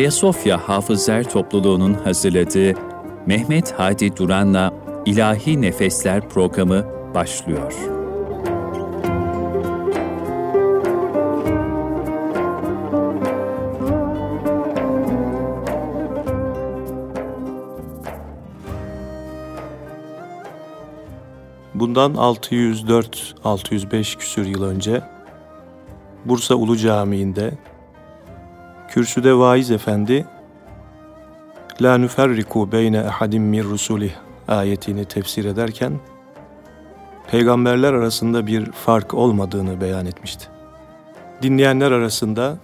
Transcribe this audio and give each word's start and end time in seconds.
Ayasofya 0.00 0.68
Hafızlar 0.68 1.24
Topluluğu'nun 1.24 1.94
hazırladığı 1.94 2.74
Mehmet 3.26 3.74
Hadi 3.76 4.16
Duran'la 4.16 4.74
İlahi 5.06 5.62
Nefesler 5.62 6.28
programı 6.28 6.86
başlıyor. 7.14 7.74
Bundan 21.74 22.14
604-605 22.14 24.18
küsür 24.18 24.46
yıl 24.46 24.62
önce 24.62 25.02
Bursa 26.24 26.54
Ulu 26.54 26.76
Camii'nde 26.76 27.58
kürsüde 28.90 29.38
vaiz 29.38 29.70
efendi 29.70 30.26
La 31.82 31.98
nüferriku 31.98 32.72
beyne 32.72 32.96
ehadim 32.96 33.42
mir 33.42 33.64
rusulih 33.64 34.12
ayetini 34.48 35.04
tefsir 35.04 35.44
ederken 35.44 35.92
peygamberler 37.30 37.92
arasında 37.92 38.46
bir 38.46 38.72
fark 38.72 39.14
olmadığını 39.14 39.80
beyan 39.80 40.06
etmişti. 40.06 40.46
Dinleyenler 41.42 41.92
arasında 41.92 42.58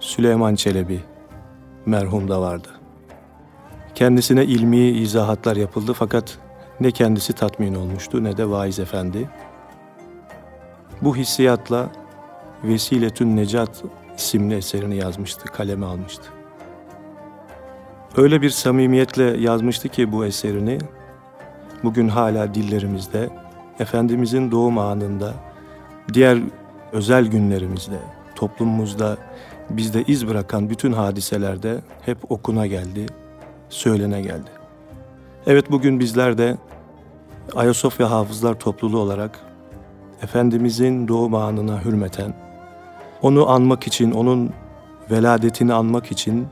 Süleyman 0.00 0.54
Çelebi 0.54 1.00
merhum 1.86 2.28
da 2.28 2.40
vardı. 2.40 2.68
Kendisine 3.94 4.44
ilmi 4.44 4.78
izahatlar 4.78 5.56
yapıldı 5.56 5.92
fakat 5.92 6.38
ne 6.80 6.90
kendisi 6.90 7.32
tatmin 7.32 7.74
olmuştu 7.74 8.24
ne 8.24 8.36
de 8.36 8.50
vaiz 8.50 8.78
efendi. 8.78 9.28
Bu 11.02 11.16
hissiyatla 11.16 11.88
Vesiletün 12.64 13.36
Necat 13.36 13.84
isimli 14.16 14.54
eserini 14.54 14.96
yazmıştı, 14.96 15.44
kaleme 15.44 15.86
almıştı. 15.86 16.24
Öyle 18.16 18.42
bir 18.42 18.50
samimiyetle 18.50 19.24
yazmıştı 19.24 19.88
ki 19.88 20.12
bu 20.12 20.24
eserini, 20.24 20.78
bugün 21.84 22.08
hala 22.08 22.54
dillerimizde, 22.54 23.30
Efendimizin 23.78 24.50
doğum 24.50 24.78
anında, 24.78 25.34
diğer 26.12 26.38
özel 26.92 27.26
günlerimizde, 27.26 27.98
toplumumuzda 28.34 29.16
bizde 29.70 30.02
iz 30.02 30.28
bırakan 30.28 30.70
bütün 30.70 30.92
hadiselerde 30.92 31.80
hep 32.00 32.18
okuna 32.30 32.66
geldi, 32.66 33.06
söylene 33.68 34.22
geldi. 34.22 34.50
Evet 35.46 35.70
bugün 35.70 36.00
bizler 36.00 36.38
de 36.38 36.56
Ayasofya 37.54 38.10
Hafızlar 38.10 38.54
Topluluğu 38.58 38.98
olarak 38.98 39.40
Efendimizin 40.22 41.08
doğum 41.08 41.34
anına 41.34 41.84
hürmeten, 41.84 42.43
onu 43.22 43.50
anmak 43.50 43.86
için, 43.86 44.10
onun 44.10 44.50
veladetini 45.10 45.72
anmak 45.72 46.12
için 46.12 46.46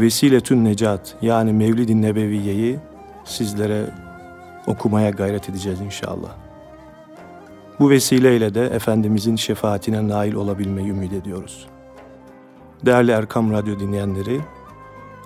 Vesiletün 0.00 0.64
Necat 0.64 1.16
yani 1.22 1.52
Mevlid-i 1.52 2.02
Nebeviye'yi 2.02 2.78
sizlere 3.24 3.90
okumaya 4.66 5.10
gayret 5.10 5.48
edeceğiz 5.48 5.80
inşallah. 5.80 6.30
Bu 7.80 7.90
vesileyle 7.90 8.54
de 8.54 8.66
Efendimizin 8.66 9.36
şefaatine 9.36 10.08
nail 10.08 10.34
olabilmeyi 10.34 10.88
ümit 10.88 11.12
ediyoruz. 11.12 11.66
Değerli 12.86 13.10
Erkam 13.10 13.52
Radyo 13.52 13.78
dinleyenleri, 13.78 14.40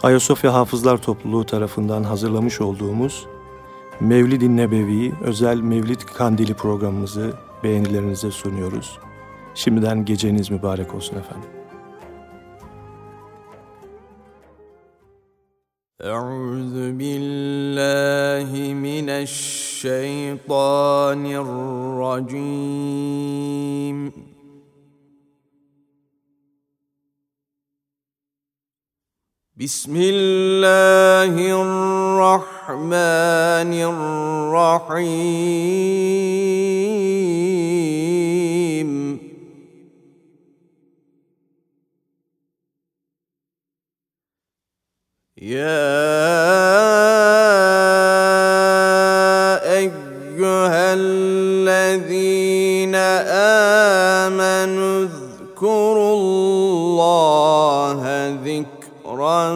Ayasofya 0.03 0.55
Hafızlar 0.55 0.97
Topluluğu 0.97 1.47
tarafından 1.47 2.03
hazırlamış 2.03 2.61
olduğumuz 2.61 3.27
Mevlid-i 4.01 4.57
Nebevi 4.57 5.13
özel 5.25 5.61
Mevlid 5.61 6.01
Kandili 6.01 6.55
programımızı 6.55 7.33
beğenilerinize 7.65 8.31
sunuyoruz. 8.31 8.99
Şimdiden 9.56 10.06
geceniz 10.06 10.52
mübarek 10.52 10.96
olsun 10.96 11.18
efendim. 11.18 11.50
أعوذ 16.04 16.78
بالله 17.00 18.52
من 18.74 19.08
الشيطان 19.26 20.42
الرجيم 22.06 22.92
بسم 29.62 29.96
الله 29.96 31.34
الرحمن 31.62 32.92
الرحيم 33.94 35.42
يا 45.47 45.63
أيها 49.79 50.95
الذين 50.99 52.95
آمنوا 54.27 55.07
اذكروا 55.07 56.15
الله 56.15 58.01
ذكرا 58.45 59.47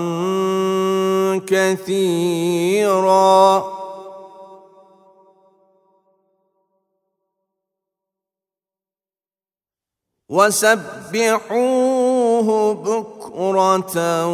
كثيرا 1.46 2.20
وسبحوه 10.30 11.68
بكرة 12.74 14.26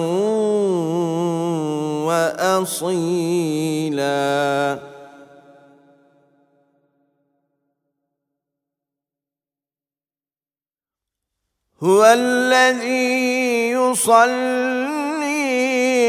وأصيلا. 2.06 3.36
هو 11.82 12.04
الذي 12.04 13.70
يصلي 13.70 14.96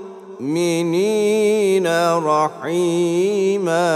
رحيما. 2.19 3.93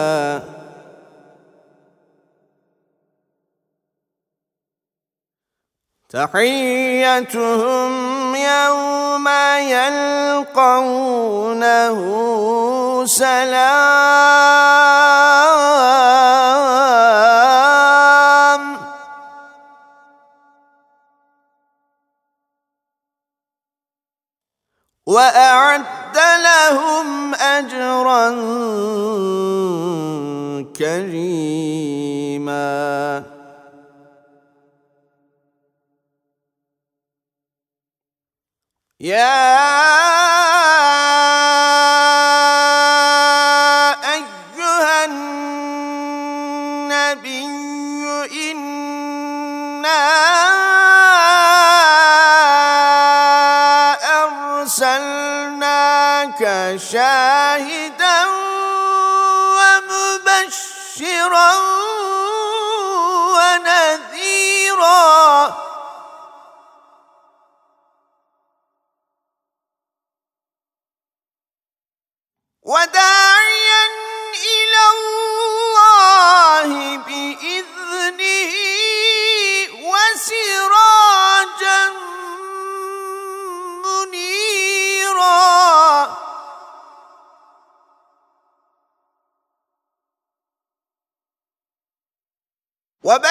تحيتهم 6.09 8.16
يوم 8.37 9.29
يلقونه 9.59 10.67
سلام. 13.07 14.27
وأعد 25.07 26.19
لهم 26.19 27.35
أجرا 27.35 28.31
كريما. 30.79 31.77
يا 39.01 40.06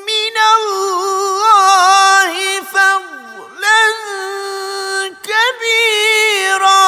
من 0.07 0.37
الله 0.57 2.33
فضلا 2.61 3.83
كبيرا. 5.25 6.87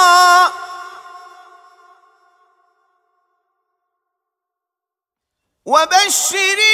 وبشر 5.66 6.67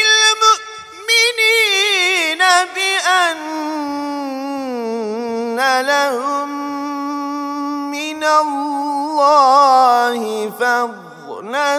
الله 8.24 10.50
فضلا 10.50 11.78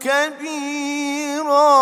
كبيرا. 0.00 1.78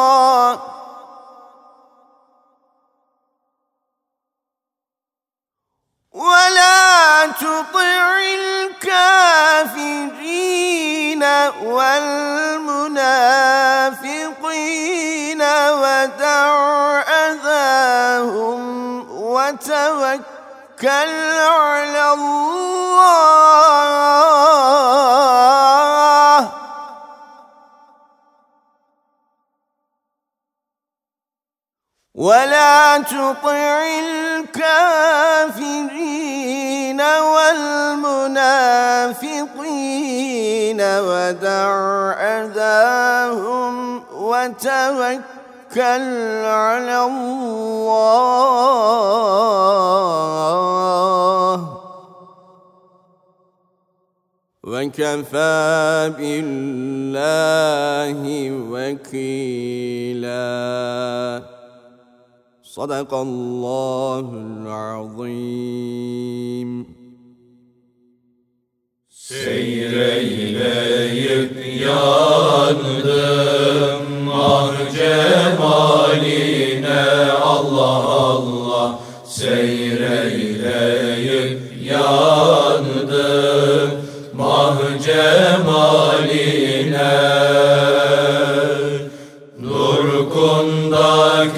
ولا 6.17 7.27
تطع 7.27 8.19
الكافرين 8.85 11.23
والمنافقين 11.63 12.23
ودع 15.73 17.01
أذاهم 17.01 18.61
وتوكل 19.11 20.36
على 20.85 22.13
الله. 22.13 22.57
ولا 32.15 32.99
تطع 32.99 33.85
الكافرين 34.57 35.81
والمنافقين 37.01 38.41
ودع 40.81 41.71
أذاهم 42.13 44.05
وتوكل. 44.13 45.46
على 46.45 47.07
الله. 47.07 47.17
وكفى 54.65 56.13
بالله 56.19 58.21
وكيلا. 58.71 60.37
صدق 62.63 63.15
الله 63.15 64.27
العظيم. 64.67 66.71
Seyreyleyip 69.27 71.51
yandım 71.81 74.05
ah 74.33 74.73
cemaline. 74.97 77.01
Allah 77.43 78.05
Allah. 78.05 78.99
Seyreyleyip 79.25 81.61
yandım 81.85 83.91
mah 84.35 84.79
cemaline. 85.05 87.13
Nur 89.61 90.31
kundak 90.31 91.57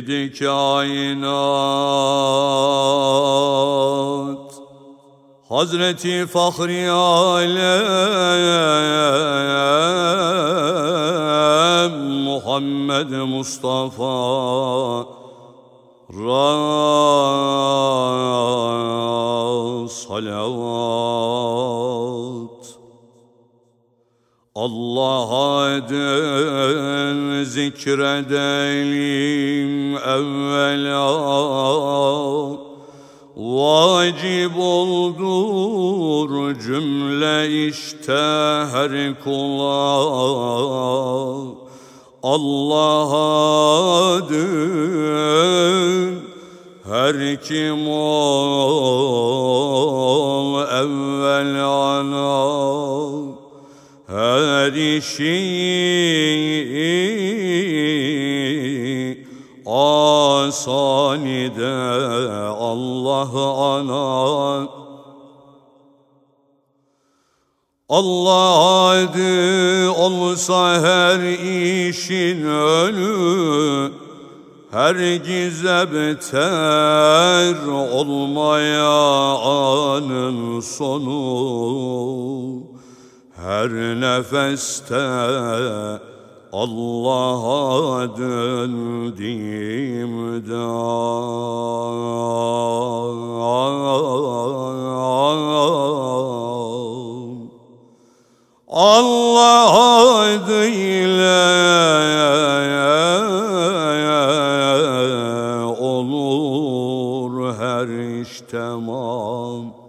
Seyyid-i 0.00 0.32
kainat. 0.32 1.30
Hazreti 5.48 6.26
Fahri 6.26 6.88
Alem 6.88 7.50
Muhammed 12.24 13.10
Mustafa 13.28 15.06
Ra 16.08 16.50
salavat 19.88 20.90
Allah'a 24.60 25.76
eden 25.76 27.44
zikredelim 27.44 29.96
evvela. 29.96 31.10
Vacip 33.36 34.58
oldur 34.58 36.54
cümle 36.60 37.66
işte 37.66 38.12
her 38.72 39.14
kula. 39.24 39.96
Allah'a 42.22 44.28
dön 44.28 46.18
her 46.88 47.42
kim 47.42 47.88
ol 47.88 49.20
evvel 50.62 51.64
ana 51.64 53.39
her 54.10 54.72
işi 54.72 55.36
asanide 59.66 60.76
Allah 62.58 63.30
ana. 63.74 64.68
Allah 67.88 68.58
adı 68.90 69.90
olsa 69.90 70.82
her 70.82 71.20
işin 71.88 72.44
önü 72.46 73.90
Hergize 74.70 75.86
beter 75.94 77.66
olmaya 77.92 78.88
anın 79.38 80.60
sonu 80.60 81.10
Her 83.40 83.68
nefeste 84.00 84.94
Allah'a 86.52 88.16
döndüğümde 88.16 89.20
Allah 98.68 99.72
adıyla 100.22 101.40
olur 105.80 107.54
her 107.58 107.88
iş 108.20 108.40
tamam 108.50 109.79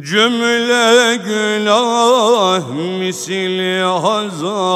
Cümle 0.03 1.15
günah 1.15 2.69
misli 2.99 3.81
hazan 3.81 4.67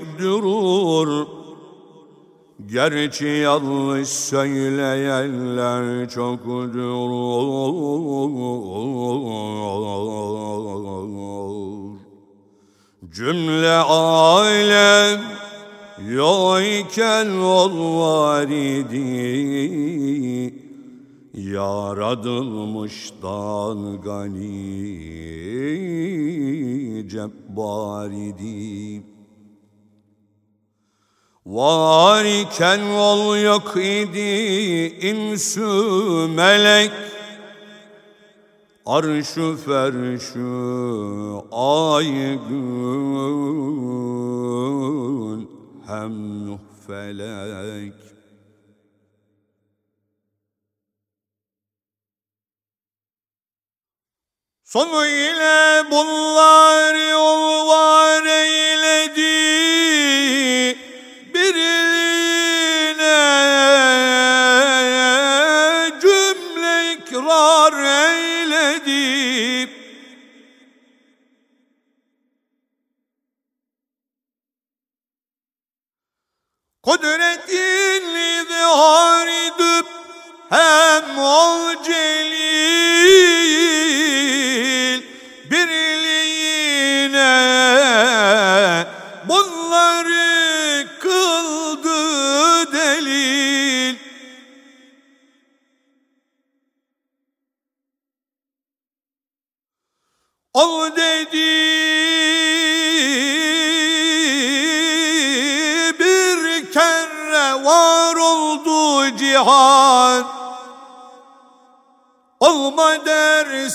yoktur 0.00 1.26
Gerçi 2.66 3.26
yanlış 3.26 4.08
söyleyenler 4.08 6.08
çoktur 6.08 6.74
Cümle 13.10 13.70
alem 13.70 15.20
yokken 16.08 17.38
ol 17.38 18.00
var 18.00 18.48
idi. 18.48 20.54
Yaradılmıştan 21.34 24.02
gani 24.02 24.74
cebbar 27.08 28.10
idi 28.10 29.13
Var 31.46 32.24
iken 32.24 32.80
ol 32.80 33.36
yok 33.36 33.76
idi 33.76 34.30
insü 35.00 35.60
melek. 36.28 36.92
Arşu 38.86 39.56
ferşu 39.64 41.46
ay 41.52 42.38
gün 42.48 42.60
hem 45.86 46.14
felek. 46.86 47.94
Sonu 54.64 55.06
ile 55.06 55.84
bunlar 55.90 57.10
yol 57.10 57.68
var 57.68 58.24
eyledi 58.24 59.34
Kudretin 76.84 78.04
izhar 78.14 79.28
edip 79.28 79.86
hem 80.50 81.18
ol 81.18 81.82
celil 81.84 82.44
birliğine 85.50 87.34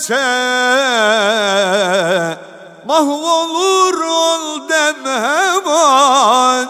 derse 0.00 0.16
mahvolur 2.86 4.00
ol 4.00 4.68
dem 4.68 5.04
hemen. 5.04 6.68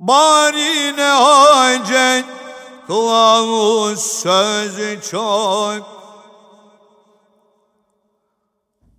Bari 0.00 0.96
ne 0.96 1.02
hacet 1.02 2.24
kılavuz 2.86 4.00
sözü 4.00 5.00
çok. 5.10 5.98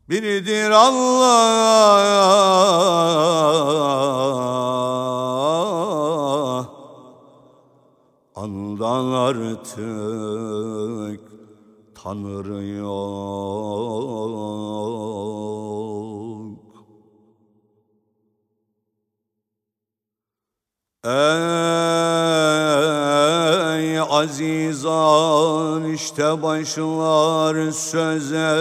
Biridir 0.10 0.72
Allah 0.72 2.00
Andan 8.90 9.14
artık 9.14 9.72
Tanrı 11.96 12.64
yok. 12.64 12.90
Ey 21.04 21.20
azizan 24.00 25.84
işte 25.94 26.44
başlar 26.44 27.72
söze 27.72 28.60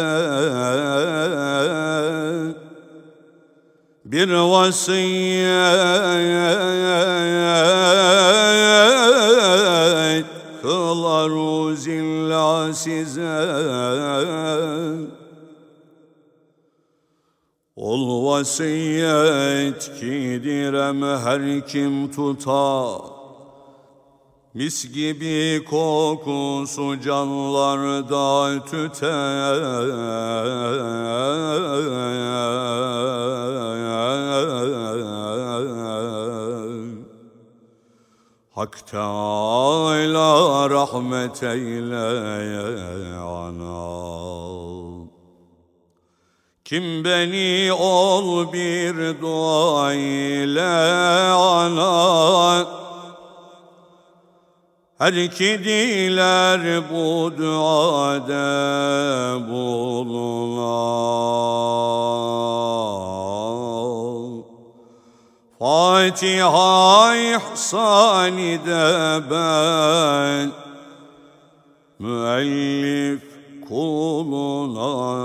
Bir 4.13 4.29
vasiyet 4.29 5.47
kılar 10.63 11.31
uzilla 11.31 12.75
size. 12.75 13.39
Ol 17.77 18.27
vasiyet 18.27 19.91
ki 20.01 20.41
direm 20.45 21.03
her 21.03 21.67
kim 21.67 22.11
tutar 22.11 23.18
Mis 24.59 24.93
gibi 24.95 25.65
kokusu 25.65 27.01
canlarda 27.01 28.65
tüter. 28.65 29.59
Hak 38.55 38.87
Teala 38.87 40.71
rahmet 40.71 41.43
eyle 41.43 42.09
ana 43.19 43.89
kim 46.65 47.05
beni 47.05 47.73
ol 47.73 48.53
bir 48.53 49.21
dua 49.23 49.95
ile 49.95 50.63
ana 51.33 52.88
Her 54.99 55.13
iki 55.13 55.65
diler 55.65 56.83
bu 56.91 57.33
duada 57.39 58.49
bulunan. 59.49 61.19
Fatiha 65.59 67.17
ihsani 67.17 68.59
de 68.67 69.21
ben 69.31 70.51
Müellif 71.99 73.23
kuluna 73.69 75.19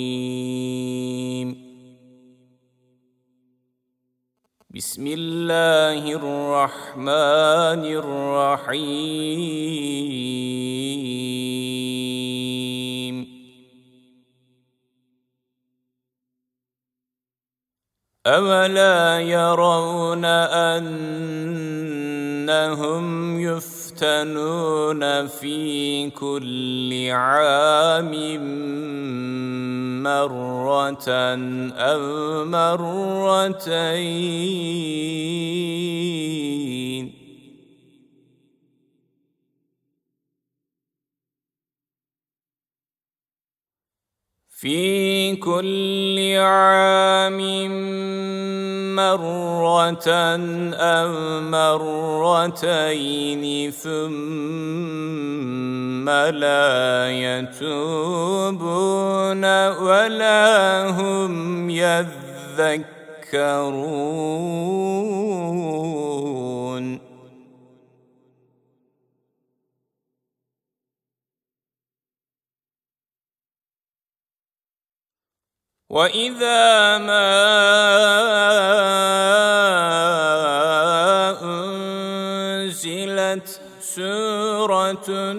بسم 4.71 5.07
الله 5.07 6.13
الرحمن 6.13 7.83
الرحيم. 8.01 9.23
أولا 18.27 19.21
يرون 19.21 20.25
أنهم 21.35 21.41
يفتنون 23.41 25.27
في 25.27 26.11
كل 26.11 27.09
عام 27.11 28.13
مرة 30.03 31.09
أو 31.75 32.45
مرتين 32.45 33.63
في 44.63 45.35
كل 45.43 46.15
عام 46.39 47.39
مرة 48.95 50.07
أو 50.75 51.41
مرتين 51.41 53.43
ثم 53.71 55.03
لا 56.11 57.11
يتوبون 57.11 58.65
ولا 59.69 60.91
هم 60.91 61.71
يذكرون. 61.71 62.83
وإذا 75.93 76.99
ما 76.99 77.29
أنزلت 82.63 83.61
سورة 83.81 85.33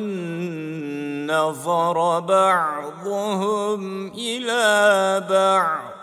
نظر 1.25 2.19
بعضهم 2.19 4.11
إلى 4.13 5.25
بعض 5.29 5.93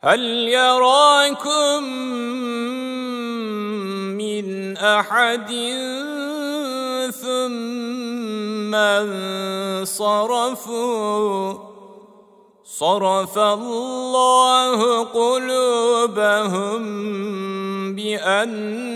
هل 0.00 0.48
يراكم 0.48 1.84
من 4.42 4.76
أحد 4.76 5.48
ثم 7.22 8.74
انصرفوا. 8.74 10.34
صرف 12.64 13.38
الله 13.38 15.04
قلوبهم 15.04 16.82
بأنهم 17.94 18.90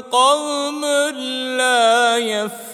قوم 0.00 0.84
لا 1.56 2.16
يفقهون. 2.16 2.68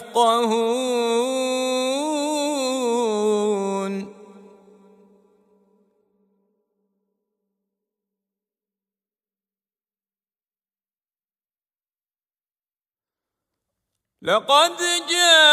لقد 14.25 14.77
جاءكم 15.09 15.51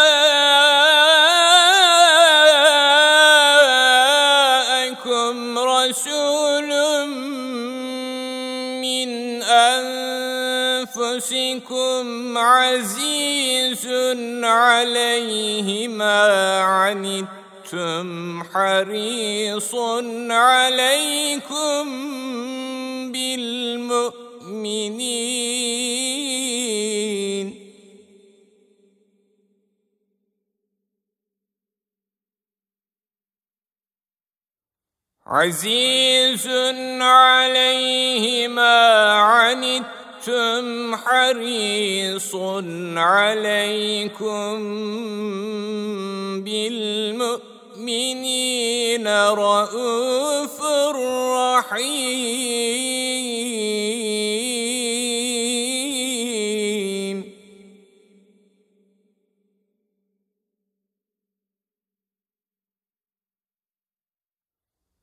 رسول 5.59 6.71
من 8.81 9.43
أنفسكم 10.93 12.05
عزيز 12.39 13.87
عليه 14.45 15.89
ما 15.89 16.61
عنتم 16.61 18.43
حريص 18.55 19.75
عليكم 20.31 21.85
بالمؤمنين. 23.13 24.23
عزيز 35.27 36.49
عليه 37.01 38.49
ما 38.49 39.13
عنتم 39.13 40.97
حريص 40.97 42.35
عليكم 42.97 44.59
بالمؤمنين 46.45 47.49
رؤوف 49.09 50.63
رحيم. 51.63 52.72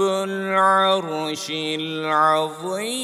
العرش 0.00 1.46
العظيم. 1.50 2.96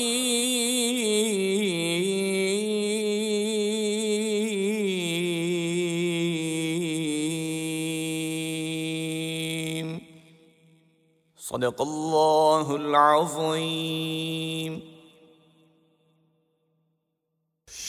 صدق 11.37 11.79
الله 11.83 12.67
العظيم. 12.77 14.73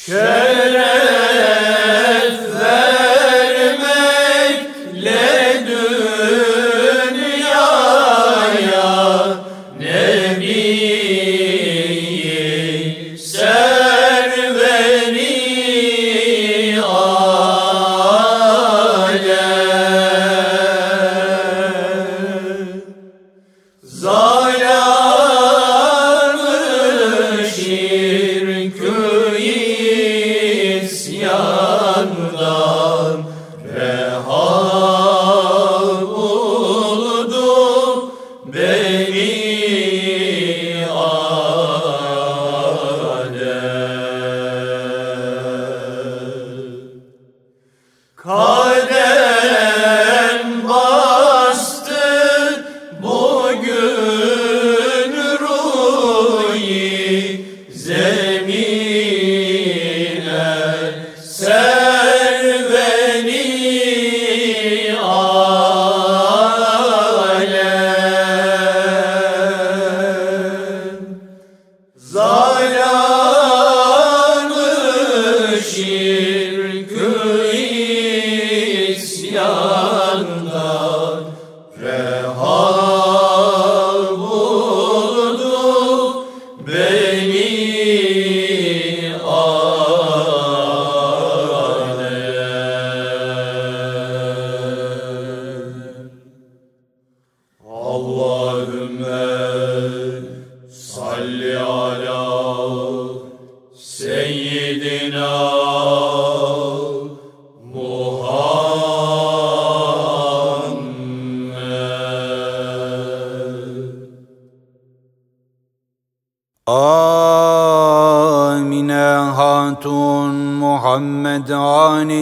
Şeref 0.06 1.24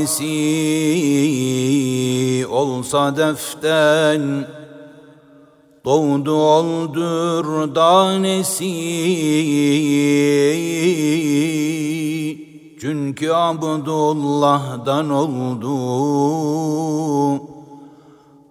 hangisi 0.01 0.37
olsa 2.47 3.17
deften 3.17 4.47
Doğdu 5.85 6.33
oldur 6.33 7.75
danesi. 7.75 8.71
Çünkü 12.81 13.31
Abdullah'dan 13.31 15.09
oldu 15.09 15.71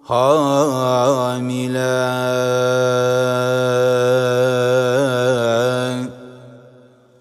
Hamile 0.03 1.51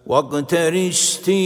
Vakterişti 0.07 1.41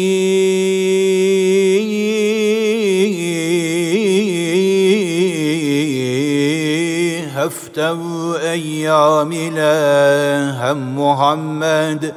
هفته 7.74 8.00
ايام 8.52 9.32
ile 9.32 9.74
hem 10.62 10.78
Muhammed 10.78 12.14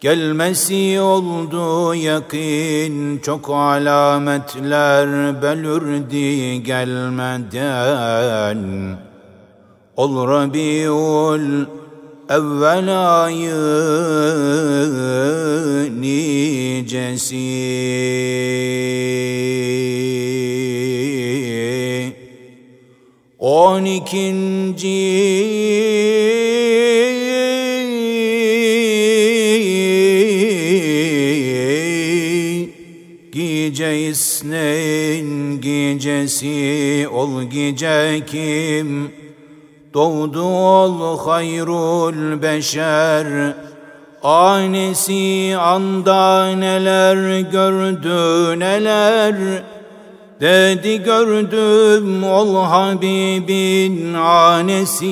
Gelmesi 0.00 1.00
oldu 1.00 1.94
yakin 1.94 3.18
çok 3.18 3.50
alametler 3.50 5.08
belirdi 5.42 6.62
gelmeden 6.62 8.58
Ol 9.96 10.28
Rabiul 10.28 11.66
evvel 12.28 12.88
ayı 13.24 13.54
nicesi 16.00 17.48
On 23.45 23.83
ikinci 23.83 24.79
Gece 33.31 33.99
isneyn 33.99 35.61
gecesi 35.61 37.07
ol 37.11 37.43
gece 37.43 38.25
kim? 38.27 39.11
Doğdu 39.93 40.43
ol 40.43 41.17
hayrul 41.19 42.41
beşer. 42.41 43.55
Anesi 44.23 45.55
anda 45.57 46.55
neler 46.55 47.39
gördü 47.39 48.59
neler 48.59 49.35
Dedi 50.43 51.03
gördüm 51.03 52.23
ol 52.23 52.65
Habibin 52.65 54.13
anesi 54.13 55.05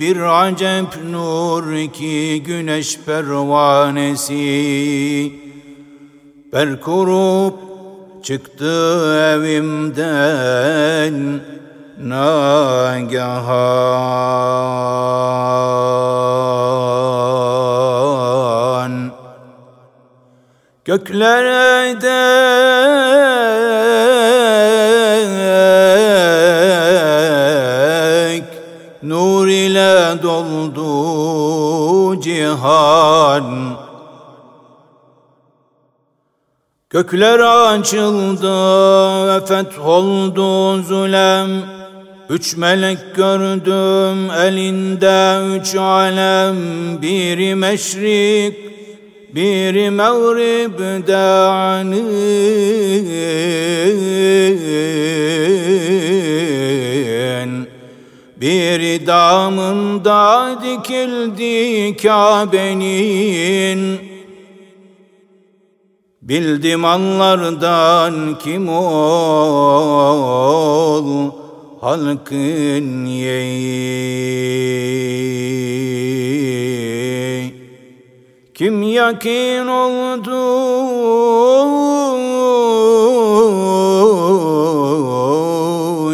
Bir 0.00 0.44
acep 0.44 1.04
nur 1.10 1.92
ki 1.92 2.42
güneş 2.46 2.98
pervanesi. 3.06 4.42
Berkurup 6.52 7.54
çıktı 8.22 9.14
evimden 9.36 11.40
nagahan 12.02 13.10
Göklere 20.90 22.02
dek 22.02 22.10
Nur 29.02 29.48
ile 29.48 30.22
doldu 30.22 32.20
cihan. 32.20 33.76
Gökler 36.90 37.38
açıldı 37.38 38.50
fetholdu 39.46 40.82
zulem. 40.82 41.50
Üç 42.30 42.56
melek 42.56 43.16
gördüm 43.16 44.30
elinde 44.30 45.38
üç 45.56 45.74
alem. 45.74 46.56
Biri 47.02 47.54
meşrik, 47.54 48.69
biri 49.34 49.90
mağribde 49.90 51.16
anin 51.16 52.10
Biri 58.40 59.06
damında 59.06 60.58
dikildi 60.62 61.96
Kabe'nin. 61.96 63.98
Bildim 66.22 66.84
anlardan 66.84 68.38
kim 68.38 68.68
ol 68.68 68.80
halkın 71.80 73.06
yeği 73.06 74.20
Kim 78.60 78.82
yakin 78.82 79.66
oldu? 79.66 80.44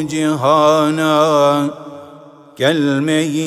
Cihana 0.08 1.14
gelmeyi 2.56 3.46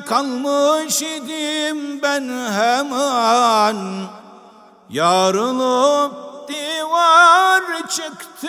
kalmış 0.00 1.02
idim 1.02 2.02
ben 2.02 2.22
hemen. 2.52 3.76
Yarılıp 4.90 6.12
divar 6.48 7.62
çıktı 7.88 8.48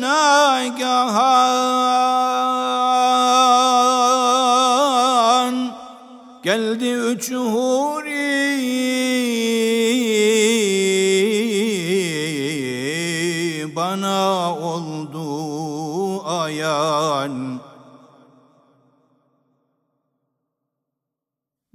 nagahan 0.00 1.20
Geldi 6.42 6.88
üç 6.90 7.32
huri 7.32 7.69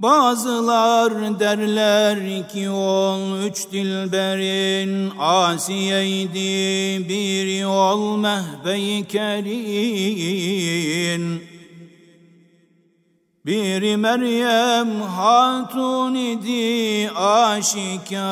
Bazılar 0.06 1.40
derler 1.40 2.50
ki 2.50 2.70
ol 2.70 3.40
üç 3.40 3.72
dilberin 3.72 5.12
Asiye'ydi 5.20 7.10
bir 7.10 7.60
yol 7.62 8.18
mehbey 8.18 9.06
kerin 9.06 10.36
Biri 13.46 13.98
Meryem 13.98 15.02
hatun 15.02 16.16
idi 16.16 17.12
aşikar. 17.12 18.26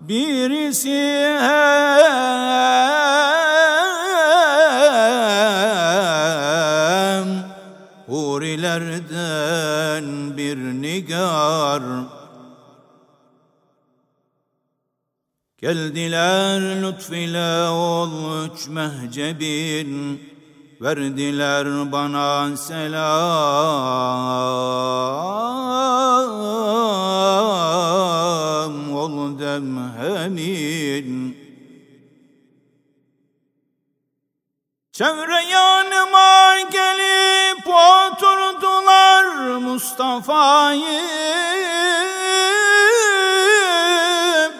Birisi 0.00 1.03
nigar 11.04 11.82
Geldiler 15.60 16.60
lütfile 16.82 17.68
ol 17.68 18.44
üç 18.44 18.68
mehcebin. 18.68 20.20
Verdiler 20.80 21.92
bana 21.92 22.56
selam. 22.56 23.04
Ol 28.94 29.38
demhemin 29.38 31.33
Çevre 34.94 35.42
yanıma 35.44 36.60
gelip 36.60 37.68
oturdular 37.68 39.24
Mustafa'yı. 39.58 41.02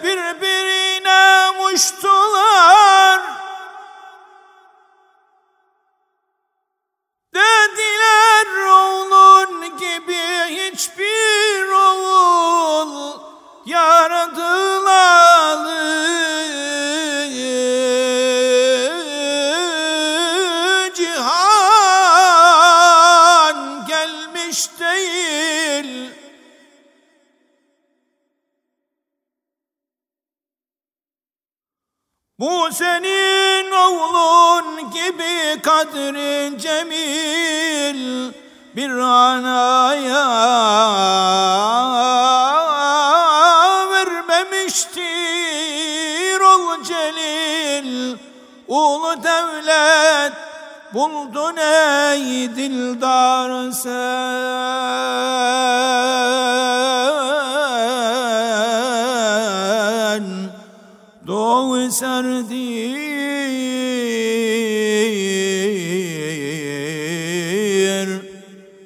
Birbirine 0.03 1.51
muştular 1.61 3.21
Dediler 7.33 8.65
oğlun 8.67 9.77
gibi 9.77 10.23
hiçbir 10.49 11.67
oğul 11.67 13.19
yaradılar 13.65 13.94
Bu 32.39 32.69
senin 32.71 33.71
oğlun 33.71 34.91
gibi 34.91 35.61
kadri 35.61 36.59
cemil 36.59 38.31
bir 38.75 38.89
anaya 38.89 40.25
vermemiştir 43.91 45.01
ol 46.39 46.83
celil. 46.83 48.17
Ulu 48.67 49.23
devlet 49.23 50.33
buldun 50.93 51.57
ey 51.57 52.55
dildar 52.55 53.71
sen 53.71 54.95
serdir. 61.95 63.05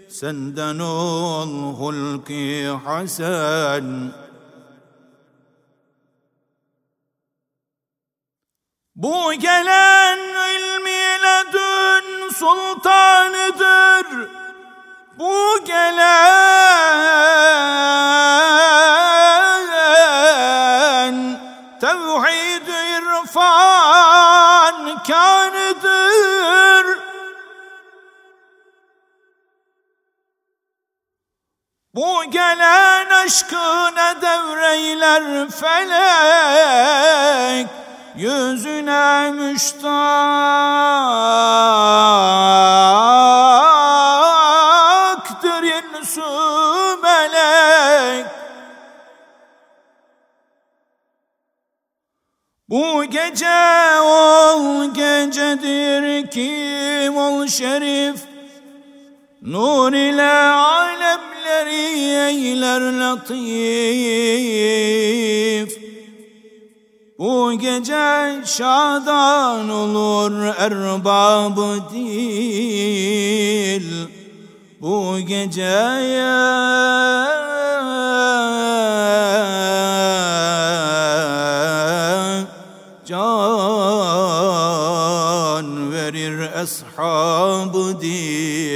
Senden 0.10 0.80
ol 0.80 1.54
hulki 1.80 2.67
hasen. 2.86 4.13
Bu 8.95 9.34
gelen 9.34 10.19
ilmiyle 10.56 11.38
dün 11.54 12.30
sultanıdır 12.34 14.08
Bu 15.19 15.65
gelen 15.65 16.48
gelen 32.32 33.10
aşkına 33.26 34.22
devreyler 34.22 35.50
felek 35.50 36.89
Yüzüne 38.15 39.32
müştaktır 39.32 39.94
insü 45.63 46.22
melek. 47.04 48.26
Bu 52.70 53.04
gece 53.04 54.00
ol 54.02 54.94
gecedir 54.94 56.32
kim 56.32 57.18
ol 57.18 57.48
şerif 57.48 58.20
Nur 59.42 59.94
ile 59.94 60.32
alemleri 60.50 60.88
eyler 61.99 62.81
latif. 62.81 63.39
Bu 67.19 67.53
gece 67.59 68.41
şadan 68.45 69.69
olur 69.69 70.31
erbabı 70.57 71.79
dil. 71.93 73.83
Bu 74.81 75.19
geceye 75.19 76.49
can 83.05 83.51
verir 85.91 86.39
eshab 86.62 87.73
dil 88.01 88.68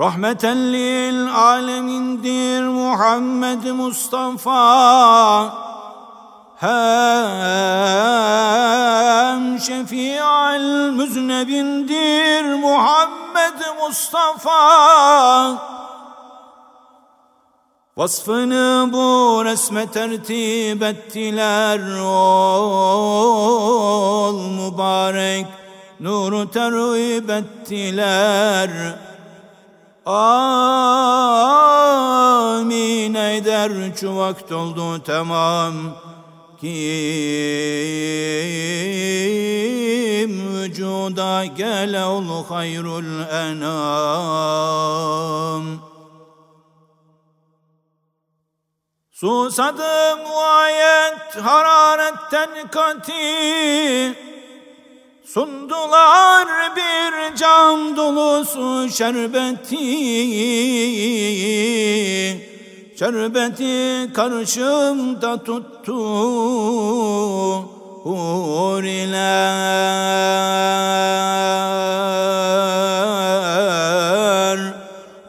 Rahmeten 0.00 0.72
lil 0.72 1.28
alemindir 1.34 2.62
Muhammed 2.64 3.64
Mustafa. 3.64 4.60
Hem 6.56 6.80
şefi'al 9.60 10.90
müznebindir 10.90 12.54
Muhammed 12.54 13.60
Mustafa. 13.82 14.60
Vasfını 17.96 18.88
bu 18.92 19.42
resme 19.44 19.86
tertip 19.86 20.82
ettiler. 20.82 21.80
Ol 22.04 23.20
mübarek 24.50 25.46
Nuru 26.00 26.50
terhip 26.50 27.30
ettiler 27.30 28.70
Amin 31.70 33.14
eder 33.14 33.72
şu 34.00 34.16
vakt 34.16 34.52
oldu 34.52 35.02
tamam 35.02 35.74
Kim 36.60 36.70
vücuda 40.54 41.44
gele 41.44 42.04
ol 42.04 42.44
hayrul 42.44 43.28
enam. 43.30 44.10
Susadım 49.10 50.20
ayet 50.44 51.36
hararetten 51.42 52.70
kati 52.70 54.29
Sundular 55.34 56.48
bir 56.76 57.36
cam 57.36 57.96
dolusu 57.96 58.88
şerbeti. 58.88 59.76
Şerbeti 62.98 64.12
karşımda 64.12 65.44
tuttu 65.44 65.92
huriler 68.04 69.20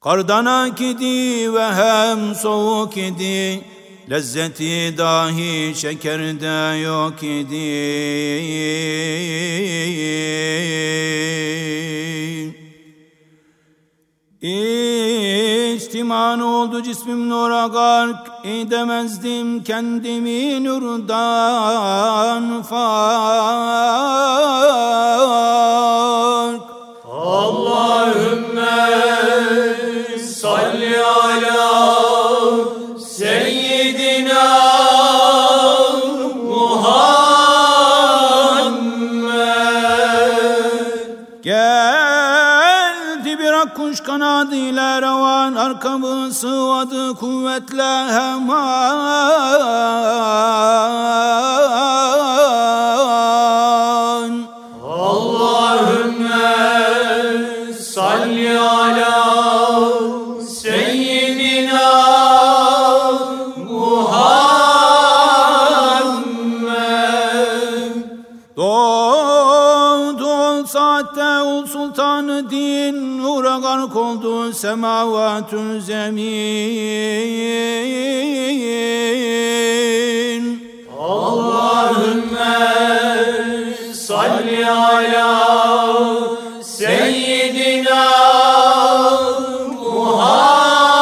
Kardan 0.00 0.44
ak 0.44 0.80
idi 0.80 1.54
ve 1.54 1.64
hem 1.64 2.34
soğuk 2.34 2.96
idi 2.96 3.64
Lezzeti 4.10 4.98
dahi 4.98 5.74
şekerde 5.74 6.78
yok 6.78 7.22
idi 7.22 7.70
İçtiman 15.80 16.40
oldu 16.40 16.82
cismim 16.82 17.28
nura 17.28 17.66
gark 17.66 18.30
edemezdim 18.44 19.64
kendimi 19.64 20.64
nurdan 20.64 22.62
fark. 22.62 22.80
Allahümme 27.12 28.80
salli 30.18 30.79
Kuş 44.10 44.18
kanadıyla 44.18 45.02
revan 45.02 45.54
arkamı 45.54 46.34
sıvadı 46.34 47.14
kuvvetle 47.14 48.12
hemen 48.12 48.50
gark 73.62 73.96
oldu 73.96 74.52
semavatun 74.52 75.80
zemin. 75.80 76.20
Allahümme 80.98 82.58
salli 83.94 84.66
ala 84.66 85.30
seyyidina 86.62 88.10
Muhammed. 89.68 91.00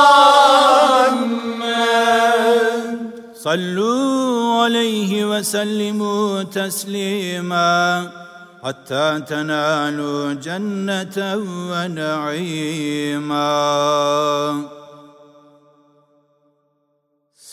Sallu 3.34 4.60
aleyhi 4.60 5.30
ve 5.30 5.44
sellimu 5.44 6.50
teslima. 6.50 8.17
حتى 8.63 9.21
تنالوا 9.27 10.33
جنة 10.33 11.17
ونعيما 11.71 13.53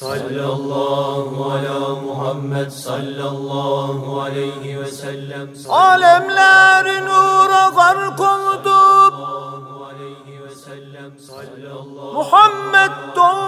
sallallahu 0.01 1.45
ala 1.55 1.81
Muhammed 2.01 2.69
sallallahu 2.73 4.21
aleyhi 4.21 4.81
ve 4.81 4.87
sellem 4.87 5.49
Alemler 5.69 6.87
nura 7.09 7.65
gark 7.81 8.21
oldu 8.21 8.79
sallallahu 9.11 9.85
aleyhi 9.91 10.45
ve 10.45 10.55
sellem 10.55 11.13
sallallahu 11.19 12.13
Muhammed 12.19 12.93
doğdu 13.17 13.44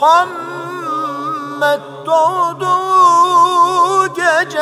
Muhammed 0.00 1.80
doğdu 2.06 2.76
gece. 4.14 4.60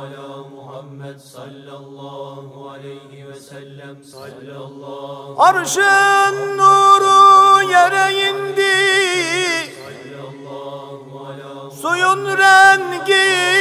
Ala 0.00 0.44
Muhammed 0.54 1.18
sallallahu 1.18 2.70
aleyhi 2.70 3.28
ve 3.28 3.40
sellem 3.40 4.04
sallallahu 4.04 5.42
Arşın 5.42 6.58
nuru 6.58 7.62
yere 7.70 8.28
indi. 8.28 8.76
Suyun 11.82 12.26
rengi 12.26 13.59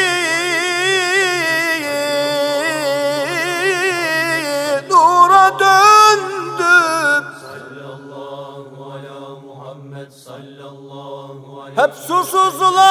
Hep 11.75 11.93
susuzlar 11.93 12.87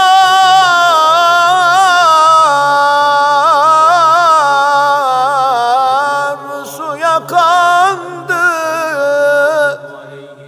suya 6.77 7.27
kandı 7.27 8.45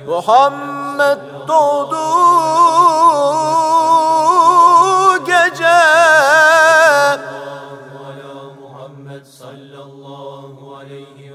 Muhammed 0.06 1.18
doğdu 1.48 2.06
gece. 5.26 5.80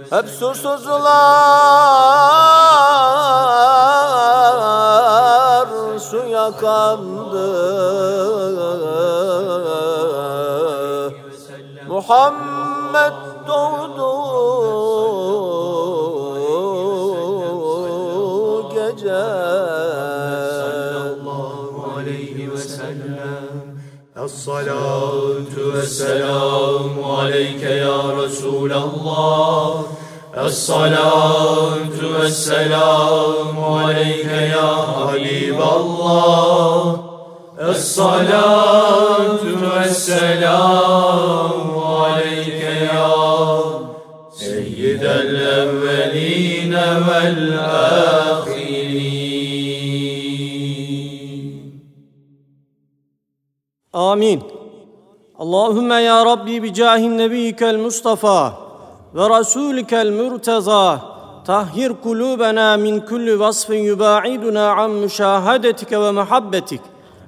Hep 0.09 0.29
susuzlar 0.29 1.34
نبيك 57.54 57.62
المصطفى 57.62 58.50
ورسولك 59.14 59.94
المرتضى 59.94 61.00
طهر 61.46 61.92
قلوبنا 62.04 62.76
من 62.76 63.00
كل 63.00 63.30
وصف 63.42 63.70
يباعدنا 63.70 64.70
عن 64.70 64.90
مشاهدتك 64.90 65.92
ومحبتك 65.92 66.80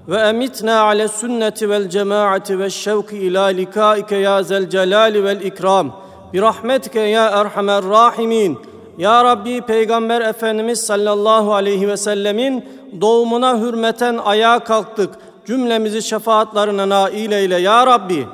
وأمتنا 0.08 0.80
على 0.80 1.04
السنة 1.04 1.58
والجماعة 1.62 2.42
والشوق 2.50 3.08
إلى 3.12 3.62
لقائك 3.62 4.12
يا 4.12 4.40
ذا 4.40 4.56
الجلال 4.58 5.24
والإكرام 5.24 5.92
برحمتك 6.34 6.96
يا 6.96 7.40
أرحم 7.40 7.70
الراحمين 7.70 8.56
Ya 8.98 9.24
Rabbi 9.24 9.60
Peygamber 9.60 10.20
Efendimiz 10.20 10.80
sallallahu 10.80 11.54
aleyhi 11.54 11.88
ve 11.88 11.96
sellemin 11.96 12.64
doğumuna 13.00 13.58
hürmeten 13.60 14.18
ayağa 14.24 14.58
kalktık. 14.58 15.10
Cümlemizi 15.46 16.02
şefaatlerine 16.02 16.88
nail 16.88 17.32
eyle 17.32 17.56
ya 17.56 17.86
Rabbi. 17.86 18.26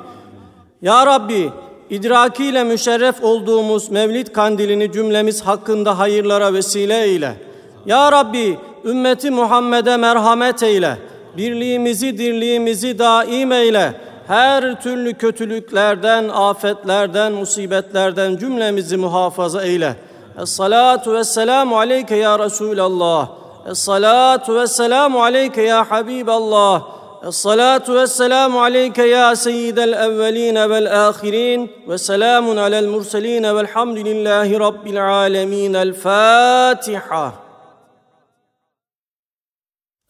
Ya 0.81 1.05
Rabbi 1.05 1.51
idrakiyle 1.94 2.64
müşerref 2.64 3.24
olduğumuz 3.24 3.90
Mevlid 3.90 4.26
kandilini 4.26 4.92
cümlemiz 4.92 5.42
hakkında 5.42 5.98
hayırlara 5.98 6.52
vesile 6.52 7.02
eyle. 7.02 7.34
Ya 7.86 8.12
Rabbi 8.12 8.58
ümmeti 8.84 9.30
Muhammed'e 9.30 9.96
merhamet 9.96 10.62
eyle. 10.62 10.98
Birliğimizi 11.36 12.18
dirliğimizi 12.18 12.98
daim 12.98 13.52
eyle. 13.52 13.94
Her 14.26 14.82
türlü 14.82 15.14
kötülüklerden, 15.14 16.28
afetlerden, 16.28 17.32
musibetlerden 17.32 18.36
cümlemizi 18.36 18.96
muhafaza 18.96 19.62
eyle. 19.62 19.96
Es-salatu 20.42 21.14
vesselamu 21.14 21.78
aleyke 21.78 22.16
ya 22.16 22.38
Resulallah. 22.38 23.28
Es-salatu 23.70 24.54
vesselamu 24.54 25.22
aleyke 25.22 25.62
ya 25.62 25.90
Habiballah. 25.90 26.82
الصلاة 27.24 27.82
والسلام 27.88 28.56
عليك 28.56 28.98
يا 28.98 29.34
سيد 29.34 29.78
الأولين 29.78 30.58
والآخرين 30.58 31.68
وسلام 31.86 32.58
على 32.58 32.78
المرسلين 32.78 33.46
والحمد 33.46 33.98
لله 33.98 34.58
رب 34.58 34.86
العالمين. 34.86 35.76
الفاتحة. 35.76 37.40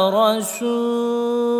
رسول. 0.09 1.53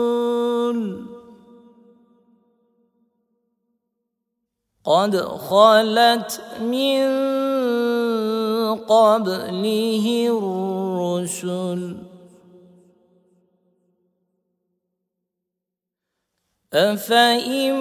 قد 4.86 5.16
خلت 5.50 6.42
من 6.62 7.04
قبله 8.76 10.06
الرسل. 10.44 11.98
أفإن 16.74 17.74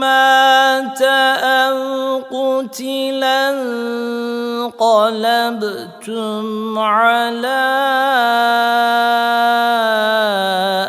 مات 0.00 1.02
أو 1.42 2.18
قتلا 2.18 3.50
انقلبتم 4.70 6.78
على 6.78 7.64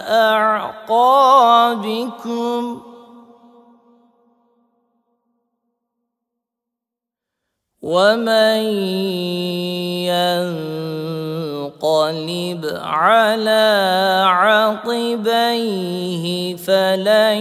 أعقابكم. 0.09 2.44
ومن 7.85 8.65
ينقلب 11.77 12.63
على 12.81 13.65
عقبيه 14.25 15.45
فلن 16.55 17.37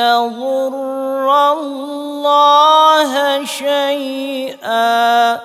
يضر 0.00 1.28
الله 1.52 3.44
شيئا 3.44 5.40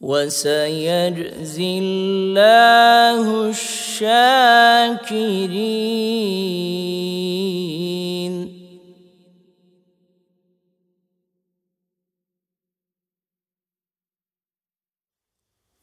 وسيجزي 0.00 1.78
الله 1.78 3.50
الشاكرين 3.50 4.38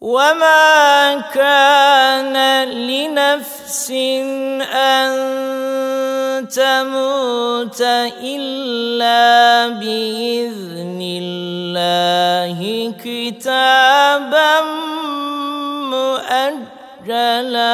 وما 0.05 1.33
كان 1.33 2.37
لنفس 2.69 3.89
ان 4.69 5.09
تموت 6.45 7.81
الا 8.21 9.67
باذن 9.81 11.01
الله 11.01 12.59
كتابا 13.01 14.61
مؤجلا 15.89 17.65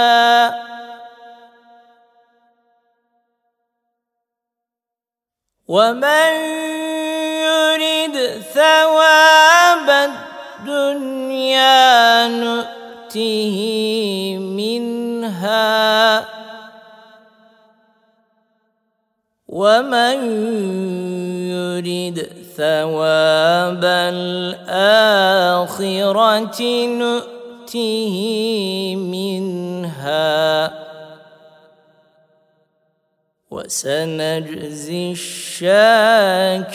ومن 5.68 6.32
يرد 7.44 8.42
ثواب 8.54 10.21
الدنيا 10.72 12.28
نؤته 12.28 13.58
منها 14.40 16.26
ومن 19.48 20.18
يرد 21.52 22.18
ثواب 22.58 23.84
الآخرة 24.16 25.02
نؤته 26.88 28.16
منها 28.96 30.72
وسنجزي 33.52 35.12
الشاكرين. 35.12 36.72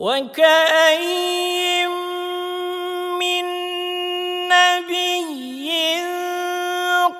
وكأي 0.00 1.86
من 3.20 3.44
نبي 4.48 6.00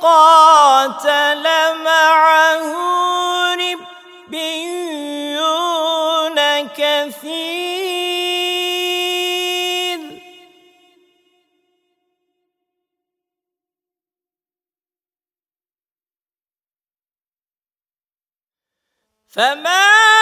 قاتل 0.01 1.45
معه 1.85 2.72
ربيون 4.33 4.68
كثير. 6.68 7.61
فما 19.28 20.20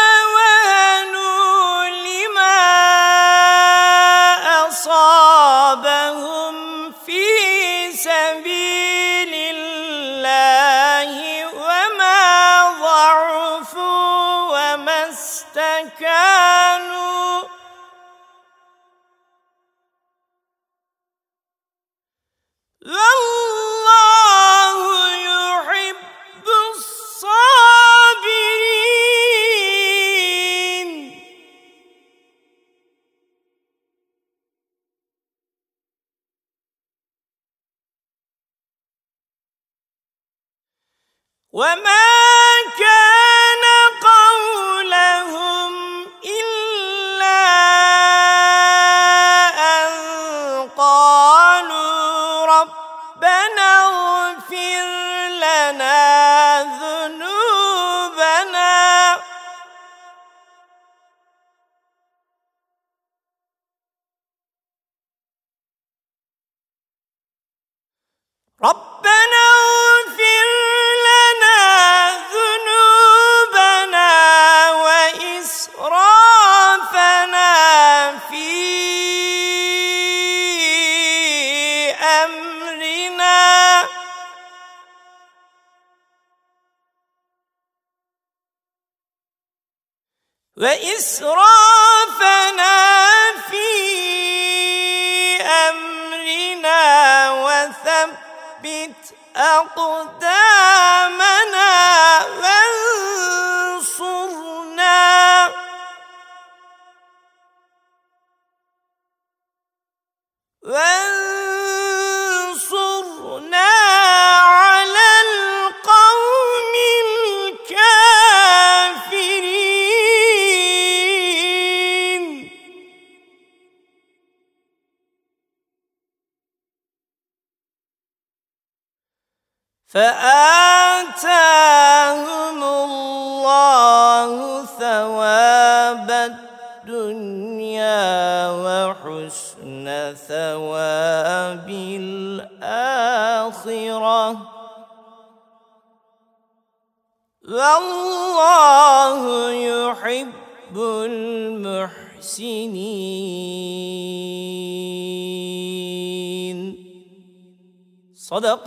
وما 41.58 41.87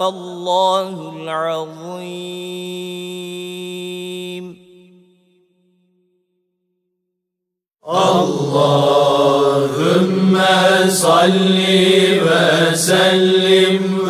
الله 0.02 1.14
العظيم 1.16 2.52
اللهم 7.88 9.02
صل 10.90 11.60
وسلم 12.26 14.01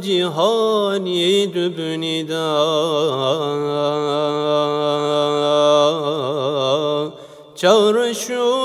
cihani 0.00 1.54
dübnida. 1.54 2.48
Çağrışu 7.56 8.58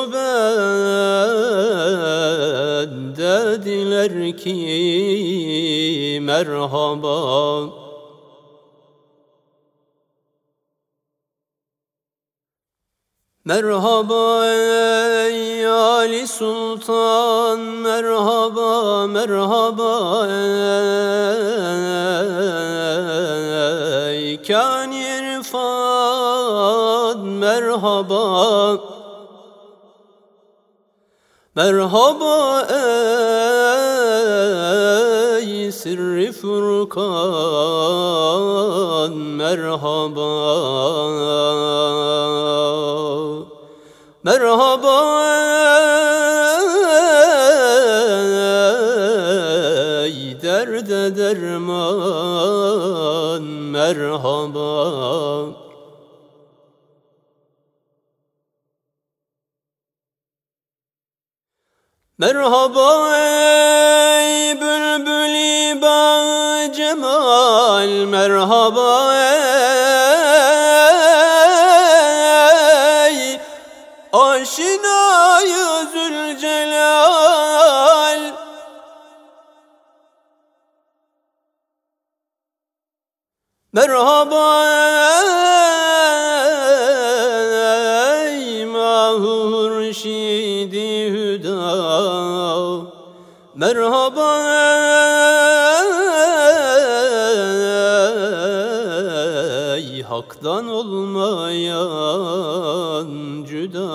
dediler 3.18 4.38
ki 4.38 6.20
merhaba 6.22 7.73
Merhaba 13.54 14.49
ey 15.30 15.62
Ali 15.62 16.26
Sultan 16.26 17.86
merhaba 17.86 19.06
merhaba 19.06 20.26
ey 24.10 24.41
Kan 24.41 24.89
irfan 24.89 25.70
merhaba. 27.38 28.82
Merhaba 31.54 32.66
ey 35.38 35.70
sirri 35.70 36.34
furkan 36.34 36.97
merhaba 39.38 40.34
Merhaba. 44.24 45.00
Ey 50.06 50.42
derde 50.42 51.18
derman 51.18 52.24
merhaba. 53.44 54.74
Merhaba 62.18 63.18
ey 63.18 64.62
bülbülü 64.62 65.82
bağ 65.82 66.74
cemal 66.74 67.90
merhaba 68.06 69.16
ey 69.16 69.83
Merhaba 83.74 84.66
ey 88.30 88.66
mahur 88.66 89.94
şidi 89.94 91.10
hüda. 91.14 91.62
Merhaba 93.56 94.30
ey 99.76 100.02
haktan 100.02 100.68
olmayan 100.68 101.88
cüda. 103.50 103.94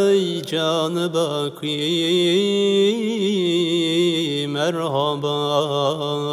ey 0.09 0.43
canı 0.43 1.13
baki 1.13 1.77
merhaba 4.47 6.32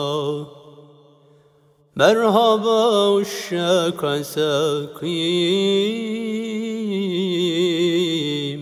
Merhaba 2.01 3.13
uşşaka 3.13 4.25
saki 4.25 5.19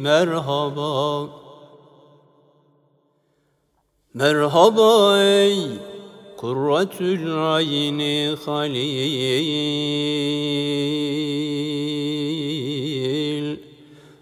Merhaba. 0.01 1.26
Merhaba 4.14 5.18
ey 5.22 5.59
Kurratül 6.36 7.55
ayni 7.55 8.36
halil. 8.47 8.78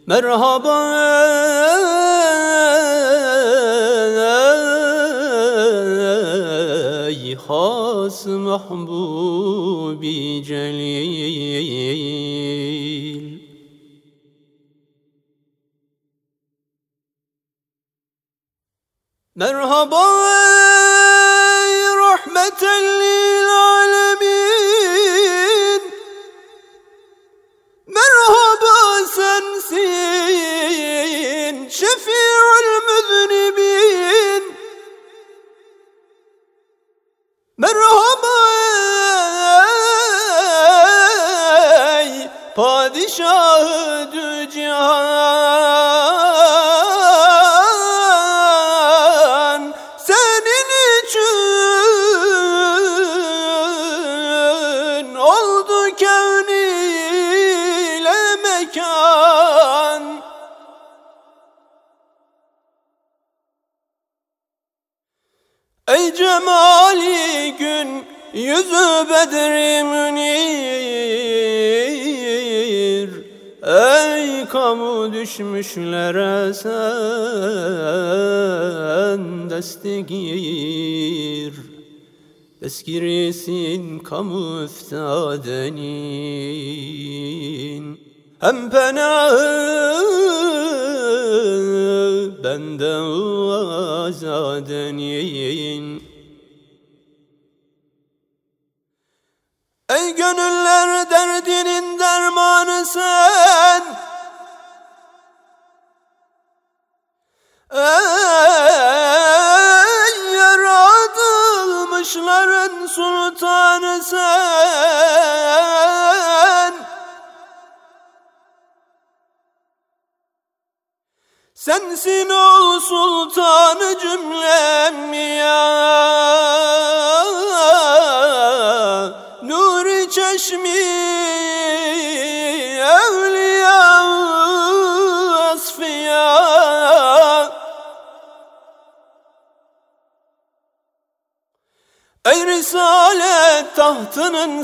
Merhaba 0.06 0.76
ey 7.08 7.34
has 7.34 7.85
mahbubi 8.46 10.16
celil 10.46 11.26
Merhaba 19.36 20.06
ey 21.60 21.76
rahmeten 22.02 22.84
lil 23.00 23.50
Deskirisin 83.26 83.98
kamu 83.98 84.62
üftadenin 84.64 85.86
Hem 88.40 88.70
penahı 88.70 89.55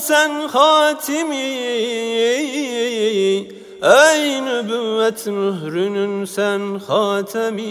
sen 0.03 0.49
hatimi 0.49 1.37
Ey 3.83 4.45
nübüvvet 4.45 5.27
mührünün 5.27 6.25
sen 6.25 6.79
hatemi. 6.87 7.63